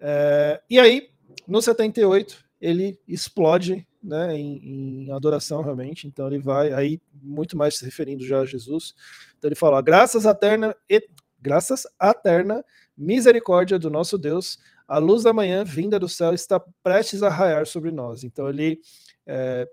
É, 0.00 0.60
e 0.68 0.78
aí, 0.78 1.10
no 1.46 1.60
78, 1.60 2.42
ele 2.60 2.98
explode 3.06 3.86
né, 4.02 4.34
em, 4.34 5.04
em, 5.06 5.12
adoração 5.12 5.62
realmente. 5.62 6.06
Então 6.06 6.26
ele 6.26 6.38
vai 6.38 6.72
aí 6.72 7.00
muito 7.22 7.56
mais 7.56 7.76
se 7.76 7.84
referindo 7.84 8.24
já 8.24 8.40
a 8.40 8.46
Jesus. 8.46 8.94
Então 9.38 9.48
ele 9.48 9.54
fala: 9.54 9.82
graças 9.82 10.26
à 10.26 10.30
eterna 10.30 10.74
e 10.88 11.06
graças 11.40 11.86
à 11.98 12.10
eterna 12.10 12.64
misericórdia 12.96 13.78
do 13.78 13.90
nosso 13.90 14.16
Deus, 14.18 14.58
a 14.90 14.98
luz 14.98 15.22
da 15.22 15.32
manhã 15.32 15.62
vinda 15.62 16.00
do 16.00 16.08
céu 16.08 16.34
está 16.34 16.60
prestes 16.82 17.22
a 17.22 17.28
raiar 17.28 17.64
sobre 17.64 17.92
nós. 17.92 18.24
Então 18.24 18.48
ele 18.48 18.80
é, 19.24 19.64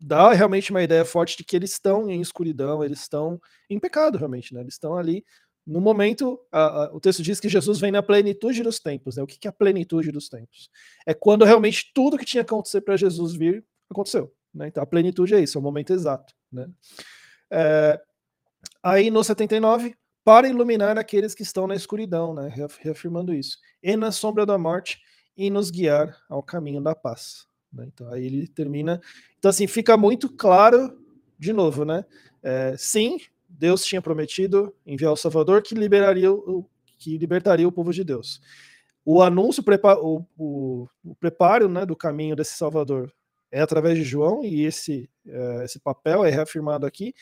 dá 0.00 0.32
realmente 0.32 0.72
uma 0.72 0.82
ideia 0.82 1.04
forte 1.04 1.36
de 1.36 1.44
que 1.44 1.54
eles 1.54 1.70
estão 1.70 2.10
em 2.10 2.20
escuridão, 2.20 2.82
eles 2.82 2.98
estão 2.98 3.40
em 3.70 3.78
pecado 3.78 4.18
realmente, 4.18 4.52
né? 4.52 4.60
Eles 4.60 4.74
estão 4.74 4.96
ali 4.96 5.24
no 5.64 5.80
momento, 5.80 6.40
a, 6.50 6.62
a, 6.62 6.92
o 6.92 6.98
texto 6.98 7.22
diz 7.22 7.38
que 7.38 7.48
Jesus 7.48 7.78
vem 7.78 7.92
na 7.92 8.02
plenitude 8.02 8.64
dos 8.64 8.80
tempos. 8.80 9.16
Né? 9.16 9.22
O 9.22 9.26
que, 9.26 9.38
que 9.38 9.46
é 9.46 9.50
a 9.50 9.52
plenitude 9.52 10.10
dos 10.10 10.28
tempos? 10.28 10.68
É 11.06 11.14
quando 11.14 11.44
realmente 11.44 11.92
tudo 11.94 12.18
que 12.18 12.24
tinha 12.24 12.42
que 12.42 12.52
acontecer 12.52 12.80
para 12.80 12.96
Jesus 12.96 13.36
vir 13.36 13.64
aconteceu. 13.88 14.34
Né? 14.52 14.66
Então 14.66 14.82
a 14.82 14.86
plenitude 14.86 15.32
é 15.32 15.40
isso, 15.40 15.58
é 15.58 15.60
o 15.60 15.62
momento 15.62 15.92
exato. 15.92 16.34
Né? 16.50 16.68
É, 17.52 18.00
aí 18.82 19.12
no 19.12 19.22
79, 19.22 19.94
para 20.24 20.48
iluminar 20.48 20.98
aqueles 20.98 21.34
que 21.34 21.42
estão 21.42 21.66
na 21.66 21.74
escuridão, 21.74 22.34
né? 22.34 22.52
reafirmando 22.80 23.34
isso, 23.34 23.58
e 23.82 23.96
na 23.96 24.12
sombra 24.12 24.44
da 24.44 24.58
morte, 24.58 25.00
e 25.36 25.48
nos 25.50 25.70
guiar 25.70 26.16
ao 26.28 26.42
caminho 26.42 26.80
da 26.80 26.94
paz. 26.94 27.46
Né? 27.72 27.86
Então 27.92 28.12
aí 28.12 28.26
ele 28.26 28.46
termina. 28.46 29.00
Então, 29.38 29.48
assim, 29.48 29.66
fica 29.66 29.96
muito 29.96 30.28
claro, 30.28 30.98
de 31.38 31.52
novo, 31.52 31.84
né? 31.84 32.04
É, 32.42 32.74
sim, 32.76 33.18
Deus 33.48 33.84
tinha 33.84 34.02
prometido 34.02 34.74
enviar 34.86 35.12
o 35.12 35.16
Salvador 35.16 35.62
que 35.62 35.74
liberaria 35.74 36.30
o, 36.32 36.66
que 36.98 37.16
libertaria 37.16 37.66
o 37.66 37.72
povo 37.72 37.92
de 37.92 38.04
Deus. 38.04 38.40
O 39.04 39.22
anúncio, 39.22 39.64
o, 40.02 40.24
o, 40.36 40.88
o 41.04 41.14
preparo 41.14 41.68
né, 41.68 41.86
do 41.86 41.96
caminho 41.96 42.36
desse 42.36 42.56
Salvador 42.56 43.12
é 43.50 43.60
através 43.60 43.96
de 43.96 44.04
João, 44.04 44.44
e 44.44 44.64
esse, 44.64 45.10
é, 45.26 45.64
esse 45.64 45.80
papel 45.80 46.24
é 46.24 46.30
reafirmado 46.30 46.86
aqui. 46.86 47.14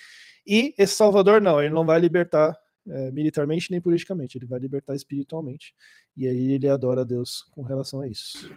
E 0.46 0.74
esse 0.76 0.94
Salvador, 0.94 1.40
não, 1.40 1.62
ele 1.62 1.72
não 1.72 1.86
vai 1.86 1.98
libertar 1.98 2.58
é, 2.90 3.10
militarmente 3.10 3.70
nem 3.70 3.80
politicamente, 3.80 4.38
ele 4.38 4.46
vai 4.46 4.58
libertar 4.58 4.94
espiritualmente. 4.94 5.74
E 6.16 6.26
aí 6.26 6.52
ele 6.52 6.68
adora 6.68 7.04
Deus 7.04 7.46
com 7.52 7.62
relação 7.62 8.00
a 8.00 8.08
isso. 8.08 8.50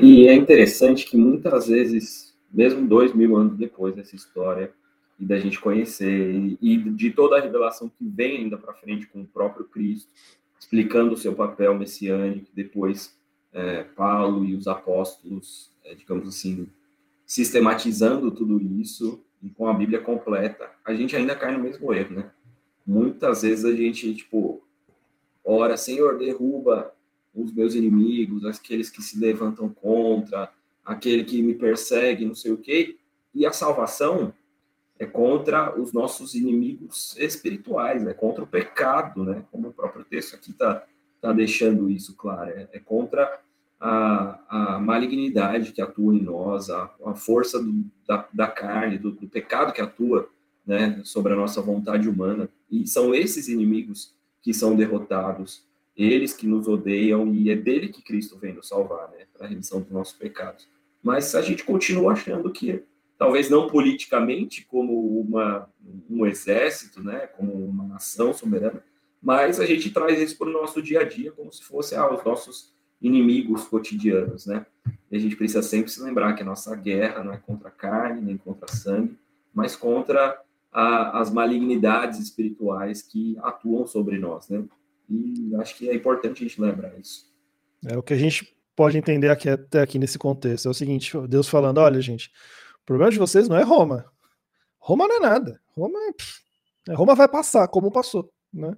E 0.00 0.28
é 0.28 0.34
interessante 0.34 1.06
que 1.06 1.16
muitas 1.16 1.66
vezes, 1.66 2.34
mesmo 2.52 2.86
dois 2.86 3.14
mil 3.14 3.36
anos 3.36 3.56
depois 3.56 3.94
dessa 3.94 4.14
história, 4.16 4.72
e 5.22 5.24
da 5.24 5.38
gente 5.38 5.60
conhecer 5.60 6.34
e, 6.34 6.58
e 6.60 6.76
de 6.76 7.12
toda 7.12 7.38
a 7.38 7.40
revelação 7.40 7.88
que 7.88 8.04
vem 8.04 8.38
ainda 8.38 8.58
para 8.58 8.74
frente 8.74 9.06
com 9.06 9.20
o 9.20 9.26
próprio 9.26 9.64
Cristo, 9.66 10.10
explicando 10.58 11.14
o 11.14 11.16
seu 11.16 11.32
papel 11.32 11.78
messiânico, 11.78 12.50
depois 12.52 13.16
é, 13.52 13.84
Paulo 13.84 14.44
e 14.44 14.56
os 14.56 14.66
apóstolos, 14.66 15.70
é, 15.84 15.94
digamos 15.94 16.26
assim, 16.26 16.66
sistematizando 17.24 18.32
tudo 18.32 18.60
isso 18.80 19.24
e 19.40 19.48
com 19.48 19.68
a 19.68 19.74
Bíblia 19.74 20.00
completa, 20.00 20.68
a 20.84 20.92
gente 20.92 21.14
ainda 21.14 21.36
cai 21.36 21.56
no 21.56 21.62
mesmo 21.62 21.94
erro, 21.94 22.16
né? 22.16 22.31
Muitas 22.86 23.42
vezes 23.42 23.64
a 23.64 23.72
gente, 23.72 24.14
tipo, 24.14 24.62
ora, 25.44 25.76
Senhor, 25.76 26.18
derruba 26.18 26.92
os 27.34 27.52
meus 27.52 27.74
inimigos, 27.74 28.44
aqueles 28.44 28.90
que 28.90 29.02
se 29.02 29.18
levantam 29.18 29.68
contra, 29.68 30.52
aquele 30.84 31.24
que 31.24 31.42
me 31.42 31.54
persegue, 31.54 32.26
não 32.26 32.34
sei 32.34 32.52
o 32.52 32.58
quê, 32.58 32.96
e 33.34 33.46
a 33.46 33.52
salvação 33.52 34.32
é 34.98 35.06
contra 35.06 35.78
os 35.80 35.92
nossos 35.92 36.34
inimigos 36.34 37.16
espirituais, 37.18 38.06
é 38.06 38.14
contra 38.14 38.44
o 38.44 38.46
pecado, 38.46 39.24
né? 39.24 39.44
Como 39.50 39.68
o 39.68 39.72
próprio 39.72 40.04
texto 40.04 40.34
aqui 40.34 40.50
está 40.50 40.84
tá 41.20 41.32
deixando 41.32 41.88
isso 41.88 42.14
claro, 42.14 42.50
é, 42.50 42.68
é 42.72 42.78
contra 42.78 43.40
a, 43.80 44.38
a, 44.48 44.78
malignidade 44.78 45.72
que 45.72 45.82
atua 45.82 46.14
em 46.14 46.22
nós, 46.22 46.70
a, 46.70 46.88
a 47.04 47.14
força 47.14 47.60
do, 47.60 47.84
da, 48.06 48.28
da, 48.32 48.46
carne, 48.46 48.96
do, 48.96 49.10
do, 49.10 49.28
pecado 49.28 49.72
que 49.72 49.80
atua 49.80 50.28
né, 50.66 51.00
sobre 51.04 51.32
a 51.32 51.36
nossa 51.36 51.60
vontade 51.60 52.08
humana. 52.08 52.48
E 52.70 52.86
são 52.86 53.14
esses 53.14 53.48
inimigos 53.48 54.14
que 54.40 54.52
são 54.52 54.74
derrotados, 54.74 55.64
eles 55.96 56.32
que 56.32 56.46
nos 56.46 56.66
odeiam, 56.66 57.32
e 57.34 57.50
é 57.50 57.56
dele 57.56 57.88
que 57.88 58.02
Cristo 58.02 58.38
vem 58.38 58.54
nos 58.54 58.68
salvar, 58.68 59.10
né, 59.10 59.26
para 59.32 59.46
a 59.46 59.48
remissão 59.48 59.80
dos 59.80 59.90
nossos 59.90 60.14
pecados. 60.14 60.68
Mas 61.02 61.34
a 61.34 61.42
gente 61.42 61.64
continua 61.64 62.12
achando 62.12 62.50
que 62.50 62.82
talvez 63.18 63.48
não 63.48 63.68
politicamente 63.68 64.64
como 64.64 65.20
uma, 65.20 65.68
um 66.10 66.26
exército, 66.26 67.02
né, 67.02 67.26
como 67.26 67.52
uma 67.52 67.84
nação 67.84 68.32
soberana, 68.32 68.82
mas 69.22 69.60
a 69.60 69.64
gente 69.64 69.90
traz 69.90 70.18
isso 70.20 70.36
para 70.36 70.48
o 70.48 70.52
nosso 70.52 70.82
dia 70.82 71.00
a 71.00 71.04
dia 71.04 71.30
como 71.30 71.52
se 71.52 71.62
fosse 71.62 71.94
ah, 71.94 72.12
os 72.12 72.24
nossos 72.24 72.74
inimigos 73.00 73.64
cotidianos, 73.64 74.46
né? 74.46 74.66
E 75.10 75.16
a 75.16 75.20
gente 75.20 75.36
precisa 75.36 75.62
sempre 75.62 75.90
se 75.90 76.02
lembrar 76.02 76.32
que 76.32 76.42
a 76.42 76.46
nossa 76.46 76.74
guerra 76.74 77.22
não 77.22 77.32
é 77.32 77.36
contra 77.36 77.68
a 77.68 77.72
carne, 77.72 78.20
nem 78.20 78.36
contra 78.36 78.66
sangue, 78.66 79.16
mas 79.54 79.76
contra 79.76 80.40
a, 80.72 81.20
as 81.20 81.30
malignidades 81.30 82.18
espirituais 82.18 83.02
que 83.02 83.36
atuam 83.42 83.86
sobre 83.86 84.18
nós, 84.18 84.48
né? 84.48 84.64
E 85.08 85.54
acho 85.56 85.76
que 85.76 85.88
é 85.88 85.94
importante 85.94 86.42
a 86.42 86.48
gente 86.48 86.60
lembrar 86.60 86.98
isso. 86.98 87.30
É 87.84 87.96
o 87.98 88.02
que 88.02 88.14
a 88.14 88.18
gente 88.18 88.56
pode 88.74 88.96
entender 88.96 89.28
aqui, 89.28 89.48
até 89.48 89.82
aqui 89.82 89.98
nesse 89.98 90.18
contexto. 90.18 90.66
É 90.66 90.70
o 90.70 90.74
seguinte, 90.74 91.12
Deus 91.28 91.48
falando, 91.48 91.78
olha, 91.78 92.00
gente, 92.00 92.30
o 92.80 92.86
problema 92.86 93.10
de 93.10 93.18
vocês 93.18 93.48
não 93.48 93.56
é 93.56 93.62
Roma. 93.62 94.06
Roma 94.78 95.06
não 95.06 95.16
é 95.16 95.20
nada. 95.20 95.60
Roma, 95.76 95.98
é, 96.88 96.94
Roma 96.94 97.14
vai 97.14 97.28
passar, 97.28 97.68
como 97.68 97.92
passou, 97.92 98.32
né? 98.52 98.76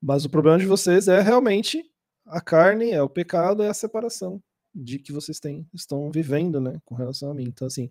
Mas 0.00 0.24
o 0.24 0.30
problema 0.30 0.58
de 0.58 0.66
vocês 0.66 1.08
é 1.08 1.20
realmente 1.20 1.84
a 2.26 2.40
carne, 2.40 2.90
é 2.90 3.02
o 3.02 3.08
pecado, 3.08 3.62
é 3.62 3.68
a 3.68 3.74
separação 3.74 4.42
de 4.74 4.98
que 4.98 5.12
vocês 5.12 5.38
têm, 5.38 5.68
estão 5.72 6.10
vivendo, 6.10 6.60
né, 6.60 6.80
com 6.84 6.94
relação 6.94 7.30
a 7.30 7.34
mim. 7.34 7.44
Então, 7.44 7.66
assim, 7.66 7.90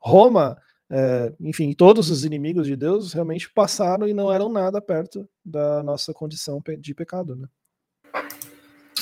Roma, 0.00 0.56
é, 0.96 1.32
enfim, 1.40 1.72
todos 1.72 2.08
os 2.08 2.24
inimigos 2.24 2.68
de 2.68 2.76
Deus 2.76 3.12
realmente 3.12 3.50
passaram 3.50 4.06
e 4.06 4.14
não 4.14 4.32
eram 4.32 4.48
nada 4.48 4.80
perto 4.80 5.28
da 5.44 5.82
nossa 5.82 6.14
condição 6.14 6.62
de 6.78 6.94
pecado, 6.94 7.34
né? 7.34 7.48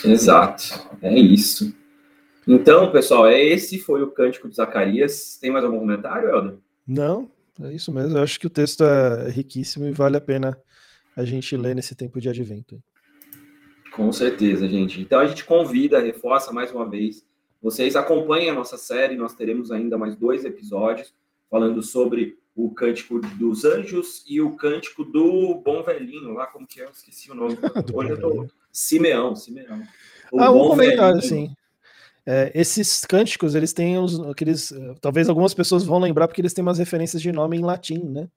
Exato, 0.02 0.88
é 1.02 1.14
isso. 1.14 1.74
Então, 2.48 2.90
pessoal, 2.90 3.26
é 3.26 3.38
esse 3.38 3.78
foi 3.78 4.02
o 4.02 4.10
cântico 4.10 4.48
de 4.48 4.56
Zacarias. 4.56 5.36
Tem 5.38 5.50
mais 5.50 5.66
algum 5.66 5.80
comentário, 5.80 6.30
Helder? 6.30 6.54
Não, 6.88 7.30
é 7.60 7.74
isso 7.74 7.92
mesmo. 7.92 8.16
Eu 8.16 8.22
acho 8.22 8.40
que 8.40 8.46
o 8.46 8.50
texto 8.50 8.82
é 8.84 9.28
riquíssimo 9.28 9.86
e 9.86 9.92
vale 9.92 10.16
a 10.16 10.20
pena 10.20 10.58
a 11.14 11.26
gente 11.26 11.54
ler 11.58 11.74
nesse 11.76 11.94
tempo 11.94 12.22
de 12.22 12.30
advento. 12.30 12.82
Com 13.94 14.10
certeza, 14.10 14.66
gente. 14.66 14.98
Então 14.98 15.20
a 15.20 15.26
gente 15.26 15.44
convida, 15.44 16.00
reforça 16.00 16.52
mais 16.52 16.72
uma 16.72 16.88
vez. 16.88 17.22
Vocês 17.60 17.94
acompanhem 17.96 18.48
a 18.48 18.54
nossa 18.54 18.78
série, 18.78 19.14
nós 19.14 19.34
teremos 19.34 19.70
ainda 19.70 19.98
mais 19.98 20.16
dois 20.16 20.46
episódios 20.46 21.14
falando 21.52 21.82
sobre 21.82 22.38
o 22.56 22.70
cântico 22.70 23.20
dos 23.36 23.66
anjos 23.66 24.24
e 24.26 24.40
o 24.40 24.56
cântico 24.56 25.04
do 25.04 25.60
bom 25.62 25.82
velhinho, 25.82 26.32
lá 26.32 26.46
como 26.46 26.66
que 26.66 26.80
é? 26.80 26.86
Eu 26.86 26.90
esqueci 26.90 27.30
o 27.30 27.34
nome. 27.34 27.58
Hoje 27.92 28.10
eu 28.10 28.18
tô 28.18 28.46
Simeão, 28.72 29.36
Simeão. 29.36 29.82
O 30.32 30.40
ah, 30.40 30.50
um 30.50 30.68
comentário, 30.68 31.20
velhinho. 31.20 31.48
sim. 31.48 31.56
É, 32.24 32.50
esses 32.54 33.04
cânticos, 33.04 33.54
eles 33.54 33.74
têm 33.74 33.98
os, 33.98 34.18
aqueles. 34.20 34.72
Eh, 34.72 34.94
talvez 35.00 35.28
algumas 35.28 35.52
pessoas 35.52 35.84
vão 35.84 35.98
lembrar 35.98 36.26
porque 36.26 36.40
eles 36.40 36.54
têm 36.54 36.62
umas 36.62 36.78
referências 36.78 37.20
de 37.20 37.32
nome 37.32 37.58
em 37.58 37.62
latim, 37.62 38.02
né? 38.02 38.28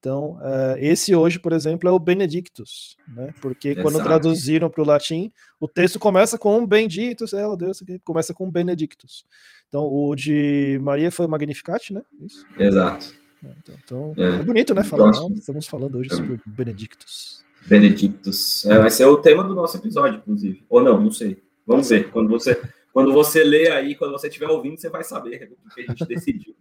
Então, 0.00 0.38
uh, 0.38 0.76
esse 0.78 1.14
hoje, 1.14 1.38
por 1.38 1.52
exemplo, 1.52 1.86
é 1.86 1.92
o 1.92 1.98
Benedictus, 1.98 2.96
né? 3.06 3.34
Porque 3.40 3.68
Exato. 3.68 3.82
quando 3.82 4.02
traduziram 4.02 4.70
para 4.70 4.82
o 4.82 4.86
latim, 4.86 5.30
o 5.60 5.68
texto 5.68 5.98
começa 5.98 6.38
com 6.38 6.66
Benditus, 6.66 7.34
é, 7.34 7.44
Deus, 7.54 7.82
começa 8.02 8.32
com 8.32 8.50
Benedictus. 8.50 9.26
Então, 9.68 9.84
o 9.84 10.14
de 10.16 10.80
Maria 10.82 11.12
foi 11.12 11.26
o 11.26 11.28
Magnificat, 11.28 11.92
né? 11.92 12.02
Isso. 12.18 12.46
Exato. 12.58 13.14
É, 13.44 13.48
então, 13.58 13.74
então 13.84 14.14
é. 14.16 14.40
é, 14.40 14.42
bonito, 14.42 14.74
né? 14.74 14.82
Falar, 14.82 15.12
não, 15.12 15.32
estamos 15.34 15.66
falando 15.66 15.98
hoje 15.98 16.08
sobre 16.10 16.40
Benedictus. 16.46 17.44
Benedictus. 17.66 18.64
É, 18.64 18.78
vai 18.78 18.90
ser 18.90 19.04
o 19.04 19.18
tema 19.18 19.44
do 19.44 19.54
nosso 19.54 19.76
episódio, 19.76 20.16
inclusive. 20.18 20.64
Ou 20.70 20.82
não, 20.82 20.98
não 20.98 21.10
sei. 21.10 21.42
Vamos 21.66 21.90
ver. 21.90 22.10
Quando 22.10 22.30
você 22.30 22.58
quando 22.92 23.12
você 23.12 23.44
lê 23.44 23.70
aí, 23.70 23.94
quando 23.94 24.12
você 24.12 24.28
estiver 24.28 24.48
ouvindo, 24.48 24.80
você 24.80 24.88
vai 24.88 25.04
saber 25.04 25.56
o 25.64 25.74
que 25.74 25.82
a 25.82 25.84
gente 25.86 26.04
decidiu. 26.08 26.56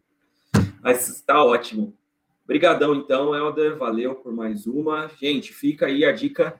Mas 0.82 1.08
está 1.10 1.44
ótimo. 1.44 1.94
Obrigadão, 2.50 2.96
então, 2.96 3.36
Helder. 3.36 3.78
Valeu 3.78 4.16
por 4.16 4.34
mais 4.34 4.66
uma. 4.66 5.08
Gente, 5.22 5.54
fica 5.54 5.86
aí 5.86 6.04
a 6.04 6.12
dica 6.12 6.60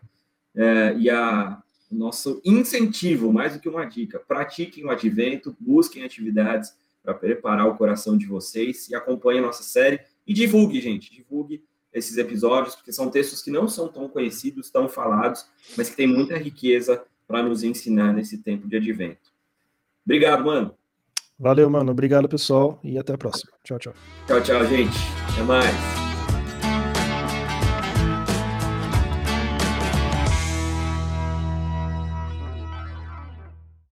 é, 0.56 0.96
e 0.96 1.10
a, 1.10 1.60
o 1.92 1.96
nosso 1.96 2.40
incentivo, 2.46 3.34
mais 3.34 3.56
do 3.56 3.60
que 3.60 3.68
uma 3.68 3.86
dica. 3.86 4.20
Pratiquem 4.20 4.86
o 4.86 4.92
advento, 4.92 5.58
busquem 5.60 6.04
atividades 6.04 6.78
para 7.02 7.16
preparar 7.16 7.68
o 7.68 7.76
coração 7.76 8.16
de 8.16 8.28
vocês 8.28 8.88
e 8.88 8.94
acompanhem 8.94 9.40
a 9.40 9.48
nossa 9.48 9.64
série. 9.64 10.00
E 10.28 10.32
divulgue, 10.32 10.80
gente, 10.80 11.12
divulgue 11.12 11.64
esses 11.92 12.18
episódios, 12.18 12.76
porque 12.76 12.94
são 12.94 13.10
textos 13.10 13.42
que 13.42 13.50
não 13.50 13.68
são 13.68 13.88
tão 13.88 14.08
conhecidos, 14.08 14.70
tão 14.70 14.88
falados, 14.88 15.48
mas 15.76 15.90
que 15.90 15.96
têm 15.96 16.06
muita 16.06 16.38
riqueza 16.38 17.04
para 17.28 17.42
nos 17.42 17.64
ensinar 17.64 18.14
nesse 18.14 18.38
tempo 18.38 18.68
de 18.68 18.78
advento. 18.78 19.32
Obrigado, 20.06 20.46
mano. 20.46 20.76
Valeu, 21.40 21.70
mano. 21.70 21.92
Obrigado, 21.92 22.28
pessoal. 22.28 22.80
E 22.84 22.98
até 22.98 23.14
a 23.14 23.18
próxima. 23.18 23.52
Tchau, 23.64 23.80
tchau. 23.80 23.94
Tchau, 24.28 24.42
tchau, 24.42 24.66
gente. 24.66 24.98
Até 25.32 25.42
mais. 25.44 26.09